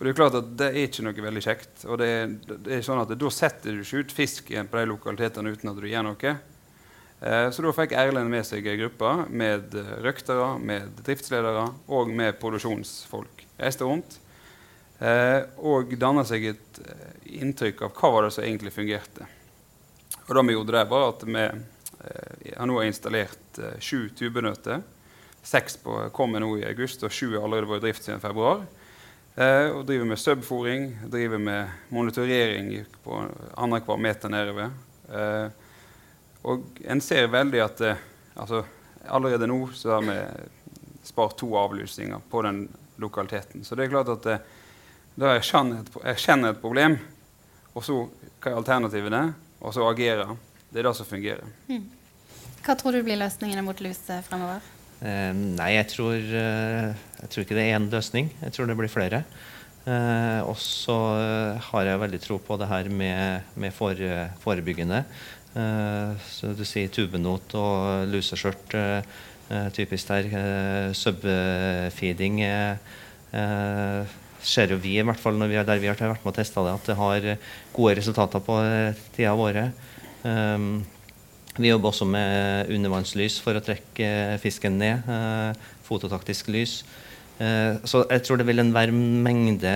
Og 0.00 0.06
Det 0.06 0.14
er 0.14 0.16
klart 0.16 0.36
at 0.38 0.46
det 0.56 0.66
er 0.70 0.86
ikke 0.86 1.02
noe 1.04 1.22
veldig 1.26 1.40
kjekt. 1.44 1.82
og 1.84 1.98
det 2.00 2.06
er, 2.08 2.30
det 2.48 2.72
er 2.72 2.84
sånn 2.86 3.02
at 3.02 3.10
Da 3.20 3.30
setter 3.30 3.76
du 3.76 3.82
ikke 3.82 4.00
ut 4.00 4.14
fisken 4.16 4.70
på 4.72 4.78
de 4.80 4.88
lokalitetene 4.88 5.52
uten 5.52 5.68
at 5.68 5.76
du 5.76 5.84
gjør 5.90 6.06
noe. 6.06 6.32
Eh, 7.20 7.48
så 7.52 7.60
da 7.60 7.72
fikk 7.76 7.92
Erlend 7.92 8.32
med 8.32 8.46
seg 8.48 8.64
ei 8.64 8.78
gruppe 8.80 9.10
med 9.28 9.76
eh, 9.76 9.90
røktere, 10.00 10.54
med 10.56 11.02
driftsledere 11.04 11.66
og 11.92 12.14
med 12.16 12.40
produksjonsfolk. 12.40 13.44
Reiste 13.60 13.84
rundt 13.84 14.16
eh, 15.04 15.44
og 15.60 15.92
danna 16.00 16.24
seg 16.24 16.48
et 16.54 16.80
eh, 16.80 17.12
inntrykk 17.44 17.84
av 17.84 17.92
hva 18.00 18.14
var 18.14 18.24
det 18.24 18.32
som 18.38 18.48
egentlig 18.48 18.72
fungerte. 18.72 19.28
Og 20.22 20.32
det 20.32 20.48
vi 20.48 20.56
gjorde 20.56 20.78
der, 20.78 20.88
var 20.88 21.08
at 21.10 21.28
vi 21.28 21.44
eh, 21.44 22.50
har 22.56 22.72
nå 22.72 22.80
installert 22.88 23.64
sju 23.84 24.08
tubenøtter. 24.16 24.80
Seks 25.44 25.76
kommer 26.16 26.40
nå 26.40 26.54
i 26.56 26.68
august, 26.72 27.04
og 27.04 27.12
sju 27.12 27.34
har 27.34 27.44
allerede 27.44 27.68
vært 27.68 27.84
i 27.84 27.90
drift 27.90 28.08
siden 28.08 28.24
februar. 28.24 28.64
Eh, 29.34 29.70
og 29.70 29.84
driver 29.86 30.04
med 30.10 30.18
subfòring, 30.18 30.86
driver 31.10 31.38
med 31.38 31.68
monitorering 31.88 32.72
på 33.04 33.20
annenhver 33.56 33.96
meter 33.96 34.32
nedover. 34.32 34.72
Eh, 35.12 35.48
og 36.42 36.80
en 36.84 37.00
ser 37.04 37.30
veldig 37.30 37.60
at 37.62 37.82
eh, 37.84 38.02
altså, 38.34 38.64
allerede 39.06 39.46
nå 39.46 39.60
så 39.74 39.94
har 39.96 40.06
vi 40.08 40.16
spart 41.06 41.38
to 41.38 41.52
avlusinger 41.56 42.20
på 42.30 42.42
den 42.42 42.64
lokaliteten. 43.00 43.64
Så 43.64 43.74
det 43.74 43.86
er 43.86 43.94
klart 43.94 44.10
at 44.12 44.26
eh, 44.26 44.42
da 45.20 45.36
erkjenner 45.36 46.50
et 46.50 46.62
problem, 46.62 46.98
og 47.74 47.84
så 47.84 48.02
hva 48.40 48.50
er 48.50 48.58
alternativene, 48.58 49.22
og 49.60 49.74
så 49.76 49.86
agere. 49.90 50.26
Det 50.70 50.80
er 50.80 50.86
det 50.88 50.96
som 50.96 51.06
fungerer. 51.06 51.48
Mm. 51.68 51.88
Hva 52.64 52.76
tror 52.78 52.94
du 52.96 53.02
blir 53.04 53.18
løsningene 53.20 53.64
mot 53.64 53.80
lus 53.84 54.00
fremover? 54.26 54.64
Eh, 55.00 55.32
nei, 55.32 55.70
jeg 55.78 55.88
tror, 55.94 56.16
eh, 56.16 56.92
jeg 57.22 57.32
tror, 57.32 57.44
ikke 57.44 57.56
det 57.56 57.64
er 57.64 57.78
én 57.78 57.88
løsning. 57.88 58.28
Jeg 58.42 58.52
tror 58.52 58.68
det 58.68 58.76
blir 58.76 58.92
flere. 58.92 59.24
Eh, 59.88 60.40
og 60.44 60.56
så 60.60 60.96
har 61.70 61.88
jeg 61.88 62.02
veldig 62.02 62.20
tro 62.20 62.36
på 62.38 62.58
det 62.60 62.68
her 62.68 62.90
med, 62.92 63.42
med 63.56 63.72
for, 63.72 63.96
forebyggende. 64.44 65.04
Så 66.30 66.52
du 66.54 66.62
sier 66.68 66.92
tubenot 66.92 67.54
og 67.58 68.06
luseskjørt. 68.12 68.76
Typisk 69.74 70.12
der. 70.12 70.92
Subfeeding 70.94 72.38
ser 74.40 74.70
jo 74.70 74.78
vi, 74.78 74.94
i 75.00 75.02
hvert 75.02 75.18
fall 75.18 75.34
når 75.40 75.50
vi 75.50 75.58
er 75.58 75.66
der 75.66 75.82
vi 75.82 75.90
har 75.90 75.98
vært 75.98 76.22
med 76.22 76.30
og 76.30 76.36
testa 76.36 76.62
det, 76.62 76.76
at 76.76 76.86
det 76.86 76.96
har 77.00 77.26
gode 77.74 77.96
resultater 77.98 78.44
på 78.46 78.60
tida 79.16 79.34
våre. 79.34 79.66
Um, 80.22 80.84
vi 81.58 81.70
jobber 81.70 81.90
også 81.90 82.06
med 82.06 82.70
undervannslys 82.70 83.40
for 83.42 83.58
å 83.58 83.64
trekke 83.64 84.38
fisken 84.42 84.78
ned. 84.78 85.06
Eh, 85.10 85.70
fototaktisk 85.86 86.50
lys. 86.54 86.80
Eh, 87.40 87.80
så 87.88 88.04
jeg 88.06 88.22
tror 88.26 88.38
det 88.38 88.46
vil 88.46 88.62
være 88.70 88.94
en 88.94 89.22
mengde 89.24 89.74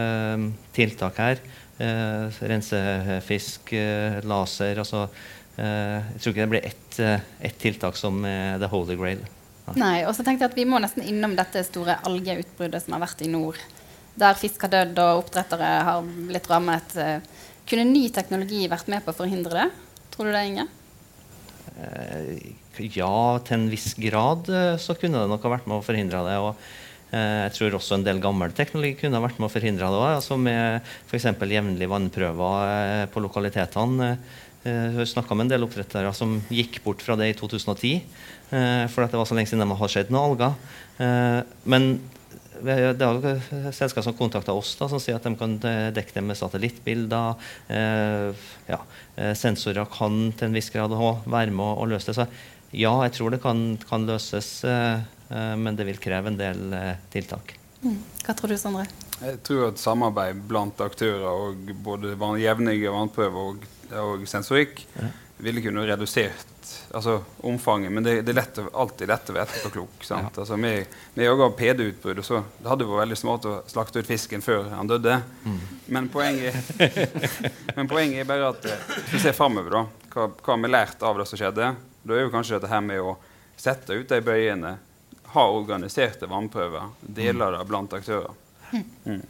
eh, 0.00 0.48
tiltak 0.76 1.20
her. 1.20 1.44
rense 1.74 2.78
fisk, 3.26 3.72
laser 4.22 4.78
altså, 4.78 5.08
Jeg 5.56 6.20
tror 6.20 6.30
ikke 6.30 6.44
det 6.44 6.52
blir 6.52 6.66
ett, 6.68 6.98
ett 7.42 7.56
tiltak 7.58 7.96
som 7.98 8.24
er 8.24 8.60
the 8.62 8.68
holy 8.70 8.94
grail. 8.94 9.24
Nei. 9.66 9.74
Nei, 9.80 9.96
og 10.06 10.14
så 10.14 10.22
tenkte 10.22 10.44
jeg 10.44 10.52
at 10.52 10.56
Vi 10.56 10.66
må 10.70 10.78
nesten 10.78 11.02
innom 11.02 11.34
dette 11.34 11.64
store 11.66 11.96
algeutbruddet 12.06 12.84
som 12.84 12.94
har 12.94 13.02
vært 13.02 13.26
i 13.26 13.32
nord. 13.32 13.58
Der 14.14 14.38
fisk 14.38 14.62
har 14.62 14.70
dødd 14.70 15.02
og 15.02 15.24
oppdrettere 15.24 15.72
har 15.88 16.06
blitt 16.06 16.46
rammet. 16.46 16.94
Kunne 17.66 17.90
ny 17.90 18.06
teknologi 18.14 18.68
vært 18.70 18.86
med 18.86 19.02
på 19.02 19.10
å 19.10 19.18
forhindre 19.24 19.64
det? 19.64 19.68
Tror 20.14 20.30
du 20.30 20.34
det, 20.36 20.46
Inge? 20.46 20.68
Eh, 21.74 22.54
ja, 22.94 23.12
til 23.42 23.56
en 23.56 23.68
viss 23.72 23.94
grad 23.98 24.46
eh, 24.52 24.74
så 24.78 24.94
kunne 24.98 25.24
det 25.24 25.30
nok 25.30 25.42
ha 25.46 25.54
vært 25.56 25.68
med 25.70 25.80
å 25.80 25.84
forhindre 25.84 26.22
det. 26.26 26.36
og 26.38 26.52
eh, 27.10 27.42
jeg 27.48 27.54
tror 27.56 27.78
også 27.80 27.98
en 27.98 28.06
del 28.06 28.22
gammel 28.22 28.54
teknologi 28.54 28.94
kunne 29.00 29.18
ha 29.18 29.24
vært 29.24 29.40
med 29.40 29.48
å 29.48 29.52
forhindre 29.54 29.90
det 29.90 30.00
òg. 30.00 30.08
Altså 30.20 30.38
med 30.38 30.86
f.eks. 31.08 31.28
jevnlige 31.34 31.90
vannprøver 31.90 33.10
på 33.12 33.24
lokalitetene. 33.24 34.16
Jeg 34.64 35.04
snakka 35.10 35.36
med 35.36 35.44
en 35.44 35.50
del 35.50 35.66
oppdrettere 35.66 36.08
som 36.16 36.38
gikk 36.48 36.78
bort 36.86 37.02
fra 37.04 37.18
det 37.20 37.26
i 37.28 37.34
2010. 37.36 37.98
For 38.48 39.04
det 39.04 39.18
var 39.20 39.28
så 39.28 39.36
lenge 39.36 39.50
siden 39.50 39.60
de 39.60 39.76
har 39.76 39.90
sett 39.92 40.08
noen 40.14 40.32
alger. 40.32 41.44
Men 41.68 41.90
det 42.64 43.06
er 43.06 43.72
selskaper 43.74 44.06
som 44.06 44.16
kontakter 44.18 44.56
oss, 44.56 44.74
da, 44.78 44.88
som 44.90 45.00
sier 45.02 45.18
at 45.18 45.26
de 45.26 45.34
kan 45.38 45.56
dekke 45.60 46.16
det 46.16 46.22
med 46.24 46.38
satellittbilder. 46.38 47.40
Eh, 47.68 48.46
ja, 48.70 48.80
eh, 49.16 49.34
sensorer 49.38 49.88
kan 49.92 50.32
til 50.32 50.48
en 50.48 50.56
viss 50.56 50.72
grad 50.74 50.94
være 50.94 51.54
med 51.54 51.64
å, 51.64 51.88
løse 51.90 52.10
det. 52.10 52.16
Så 52.18 52.28
ja, 52.74 52.94
jeg 53.06 53.14
tror 53.18 53.34
det 53.34 53.42
kan, 53.42 53.60
kan 53.88 54.06
løses, 54.08 54.48
eh, 54.66 55.04
eh, 55.30 55.54
men 55.60 55.76
det 55.78 55.86
vil 55.88 56.00
kreve 56.02 56.32
en 56.32 56.40
del 56.40 56.74
eh, 56.74 56.94
tiltak. 57.12 57.56
Mm. 57.84 58.00
Hva 58.24 58.34
tror 58.38 58.54
du, 58.54 58.58
Sondre? 58.58 58.86
Jeg 59.20 59.38
tror 59.46 59.68
at 59.68 59.80
samarbeid 59.80 60.40
blant 60.48 60.80
aktører 60.82 61.28
og 61.28 61.70
både 61.84 62.16
jevnlige 62.40 62.92
vannprøver 62.92 63.52
og, 63.52 63.68
og 64.00 64.24
sensorikk 64.28 64.82
ja. 64.96 65.12
ville 65.44 65.62
kunne 65.62 65.86
redusert 65.86 66.53
altså, 66.94 67.18
omfanget. 67.44 67.92
Men 67.92 68.04
det, 68.06 68.14
det 68.22 68.32
er 68.34 68.38
lett, 68.38 68.60
alltid 68.72 69.10
lett 69.10 69.30
å 69.30 69.36
være 69.36 69.46
etterpåklok. 69.48 70.06
Ja. 70.10 70.20
Altså, 70.30 70.58
vi, 70.60 70.72
vi 71.14 71.28
også 71.28 71.46
har 71.46 71.56
PD-utbrudd, 71.58 72.22
så 72.24 72.40
det 72.58 72.70
hadde 72.72 72.88
vært 72.88 73.02
veldig 73.04 73.18
smart 73.20 73.48
å 73.50 73.54
slakte 73.70 74.02
ut 74.02 74.08
fisken 74.08 74.44
før 74.44 74.70
han 74.72 74.90
døde. 74.90 75.18
Mm. 75.44 75.60
Men, 75.96 76.08
poenget, 76.12 76.72
men, 77.76 77.90
poenget, 77.90 78.22
er 78.24 78.30
bare 78.30 78.50
at 78.54 78.70
eh, 78.70 78.88
vi 79.12 79.22
ser 79.22 79.36
framover, 79.36 79.84
hva, 80.14 80.28
hva 80.30 80.56
har 80.56 80.64
vi 80.64 80.72
lært 80.72 81.04
av 81.04 81.20
det 81.20 81.28
som 81.30 81.40
skjedde? 81.40 81.74
Da 82.04 82.16
er 82.16 82.26
jo 82.26 82.32
kanskje 82.34 82.58
dette 82.58 82.72
her 82.72 82.84
med 82.84 83.02
å 83.02 83.16
sette 83.56 83.96
ut 83.96 84.08
de 84.10 84.20
bøyene, 84.24 84.76
ha 85.34 85.44
organiserte 85.50 86.28
vannprøver. 86.30 86.92
Dele 87.00 87.50
det 87.56 87.64
blant 87.66 87.96
aktører. 87.96 88.34
Mm. 89.04 89.22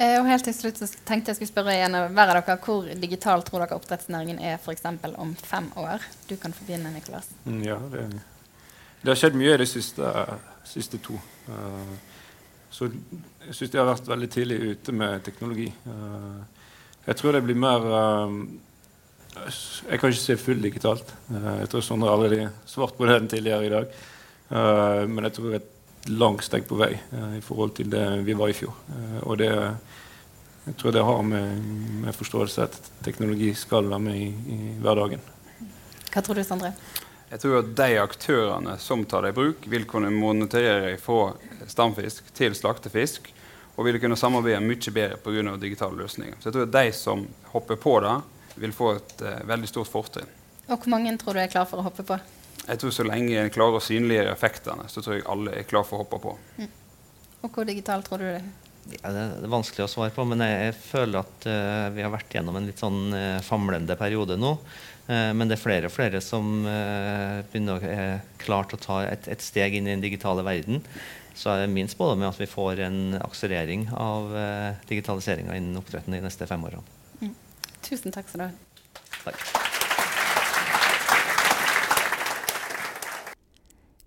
Eh, 0.00 0.16
og 0.16 0.28
helt 0.30 0.46
til 0.46 0.54
slutt 0.56 0.78
så 0.80 0.86
tenkte 1.04 1.28
jeg 1.28 1.36
skulle 1.36 1.50
spørre 1.50 1.74
igjen 1.76 1.92
hver 2.16 2.30
av 2.32 2.38
dere 2.40 2.56
hvor 2.64 2.86
digital 3.02 3.42
tror 3.44 3.66
dere 3.66 3.76
oppdrettsnæringen 3.76 4.38
er 4.40 4.56
eksempel 4.72 5.12
om 5.20 5.34
fem 5.36 5.66
år? 5.76 6.06
Du 6.28 6.38
kan 6.40 6.54
få 6.56 6.64
begynne, 6.64 6.92
Nicolas. 6.94 7.28
Mm, 7.44 7.58
Ja, 7.66 7.76
det, 7.92 8.06
det 9.02 9.12
har 9.12 9.18
skjedd 9.20 9.36
mye 9.36 9.52
i 9.54 9.60
de 9.60 9.66
siste, 9.68 10.12
siste 10.64 11.00
to. 11.04 11.18
Eh, 11.52 11.92
så 12.70 12.88
jeg 12.88 13.58
syns 13.58 13.74
de 13.74 13.80
har 13.80 13.90
vært 13.90 14.08
veldig 14.08 14.30
tidlig 14.32 14.58
ute 14.72 14.94
med 14.96 15.24
teknologi. 15.26 15.68
Eh, 15.68 16.64
jeg 17.10 17.16
tror 17.20 17.36
det 17.36 17.44
blir 17.44 17.58
mer 17.60 17.84
eh, 18.00 18.34
Jeg 19.90 20.00
kan 20.00 20.10
ikke 20.10 20.22
se 20.22 20.36
full 20.40 20.62
digitalt. 20.64 21.12
Eh, 21.28 21.50
jeg 21.60 21.68
tror 21.74 21.84
Sondre 21.84 22.14
allerede 22.14 22.48
svart 22.64 22.96
på 22.96 23.08
den 23.10 23.28
tidligere 23.28 23.66
i 23.66 23.74
dag. 23.76 23.92
Eh, 24.48 25.04
men 25.12 25.28
jeg 25.28 25.36
tror 25.36 25.58
et 25.60 25.68
langt 26.08 26.44
steg 26.44 26.68
på 26.68 26.78
vei 26.80 26.92
eh, 26.96 27.34
i 27.38 27.42
forhold 27.44 27.74
til 27.76 27.90
det 27.92 28.04
vi 28.26 28.36
var 28.38 28.52
i 28.52 28.56
fjor. 28.56 28.76
Eh, 28.94 29.18
og 29.22 29.38
det, 29.40 29.50
jeg 30.64 30.78
tror 30.80 30.96
det 30.96 31.04
har 31.04 31.22
med, 31.26 31.68
med 32.06 32.16
forståelse 32.16 32.68
at 32.68 32.80
teknologi 33.04 33.52
skal 33.54 33.90
være 33.90 34.06
med 34.06 34.16
i, 34.16 34.30
i 34.30 34.58
hverdagen. 34.80 35.22
Hva 36.10 36.22
tror 36.24 36.40
du, 36.40 36.44
Sondre? 36.46 36.72
Jeg 37.30 37.42
tror 37.44 37.60
at 37.60 37.74
de 37.78 37.90
aktørene 38.02 38.72
som 38.82 39.04
tar 39.06 39.22
det 39.22 39.30
i 39.30 39.36
bruk, 39.36 39.66
vil 39.70 39.86
kunne 39.86 40.10
monitorere 40.10 40.96
fra 40.98 41.34
stamfisk 41.70 42.32
til 42.34 42.56
slaktefisk. 42.58 43.30
Og 43.78 43.86
vil 43.86 44.00
kunne 44.02 44.18
samarbeide 44.18 44.58
mye 44.60 44.92
bedre 44.92 45.16
pga. 45.22 45.54
digitale 45.56 45.96
løsninger. 45.96 46.34
Så 46.40 46.48
jeg 46.48 46.52
tror 46.52 46.66
at 46.66 46.74
de 46.74 46.92
som 46.92 47.22
hopper 47.52 47.78
på 47.80 47.94
det, 48.04 48.16
vil 48.60 48.72
få 48.76 48.90
et 48.98 49.22
uh, 49.22 49.48
veldig 49.48 49.68
stort 49.70 49.88
fortrinn. 49.88 50.28
Og 50.68 50.76
hvor 50.76 50.90
mange 50.90 51.14
tror 51.18 51.38
du 51.38 51.40
er 51.40 51.48
klar 51.48 51.64
for 51.70 51.80
å 51.80 51.86
hoppe 51.86 52.04
på? 52.04 52.18
Jeg 52.66 52.80
tror 52.80 52.92
Så 52.94 53.06
lenge 53.06 53.38
en 53.40 53.52
klarer 53.52 53.78
å 53.78 53.84
synliggjøre 53.84 54.34
effektene, 54.34 54.88
så 54.88 55.02
tror 55.02 55.16
jeg 55.16 55.28
alle 55.30 55.54
er 55.58 55.68
klar 55.68 55.86
for 55.86 55.98
å 55.98 56.04
hoppe 56.04 56.20
på. 56.22 56.34
Og 57.40 57.54
hvor 57.54 57.66
digital 57.68 58.04
tror 58.06 58.20
du 58.20 58.28
det 58.28 58.40
er? 58.40 58.50
Ja, 58.90 59.10
det 59.14 59.22
er 59.44 59.52
vanskelig 59.52 59.84
å 59.84 59.90
svare 59.90 60.12
på, 60.14 60.24
men 60.28 60.42
jeg, 60.42 60.56
jeg 60.66 60.76
føler 60.82 61.20
at 61.20 61.46
uh, 61.46 61.88
vi 61.94 62.02
har 62.04 62.12
vært 62.12 62.32
gjennom 62.34 62.56
en 62.58 62.66
litt 62.66 62.80
sånn 62.80 63.14
uh, 63.14 63.42
famlende 63.44 63.94
periode 63.98 64.38
nå. 64.40 64.54
Uh, 65.06 65.30
men 65.36 65.50
det 65.50 65.56
er 65.56 65.62
flere 65.62 65.90
og 65.90 65.94
flere 65.94 66.22
som 66.24 66.64
begynner 66.64 67.78
å 67.78 67.92
er 67.92 68.22
klar 68.40 68.68
til 68.68 68.80
å 68.80 68.82
ta 68.82 69.00
et, 69.06 69.28
et 69.30 69.44
steg 69.44 69.76
inn 69.76 69.88
i 69.88 69.94
den 69.94 70.04
digitale 70.04 70.44
verden. 70.46 70.82
Så 71.38 71.54
er 71.54 71.70
min 71.70 71.88
spådom 71.88 72.26
at 72.26 72.40
vi 72.40 72.48
får 72.50 72.82
en 72.88 73.00
akselerering 73.20 73.88
av 73.94 74.32
uh, 74.34 74.86
digitaliseringa 74.90 75.56
innen 75.56 75.78
oppdretten 75.80 76.16
de 76.16 76.24
neste 76.24 76.48
fem 76.50 76.66
årene. 76.68 76.98
Tusen 77.86 78.12
takk 78.12 78.28
skal 78.28 78.40
du 78.40 78.48
ha. 78.48 78.52
Takk. 79.24 79.69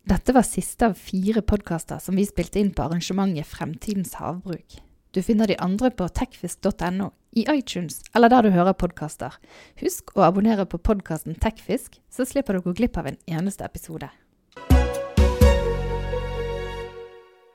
Dette 0.03 0.33
var 0.35 0.43
siste 0.43 0.89
av 0.89 0.97
fire 0.99 1.39
podkaster 1.47 1.99
som 2.03 2.17
vi 2.19 2.25
spilte 2.27 2.59
inn 2.59 2.73
på 2.75 2.83
arrangementet 2.83 3.47
Fremtidens 3.47 4.17
havbruk. 4.19 4.81
Du 5.15 5.21
finner 5.23 5.47
de 5.47 5.55
andre 5.63 5.93
på 5.95 6.09
techfisk.no, 6.11 7.07
i 7.31 7.45
iTunes 7.47 8.01
eller 8.11 8.33
der 8.33 8.43
du 8.43 8.49
hører 8.51 8.75
podkaster. 8.75 9.37
Husk 9.79 10.11
å 10.17 10.25
abonnere 10.27 10.65
på 10.67 10.81
podkasten 10.83 11.39
Techfisk, 11.39 12.01
så 12.11 12.27
slipper 12.27 12.57
du 12.57 12.59
å 12.59 12.65
gå 12.67 12.75
glipp 12.81 12.99
av 12.99 13.07
en 13.13 13.21
eneste 13.31 13.63
episode. 13.63 14.11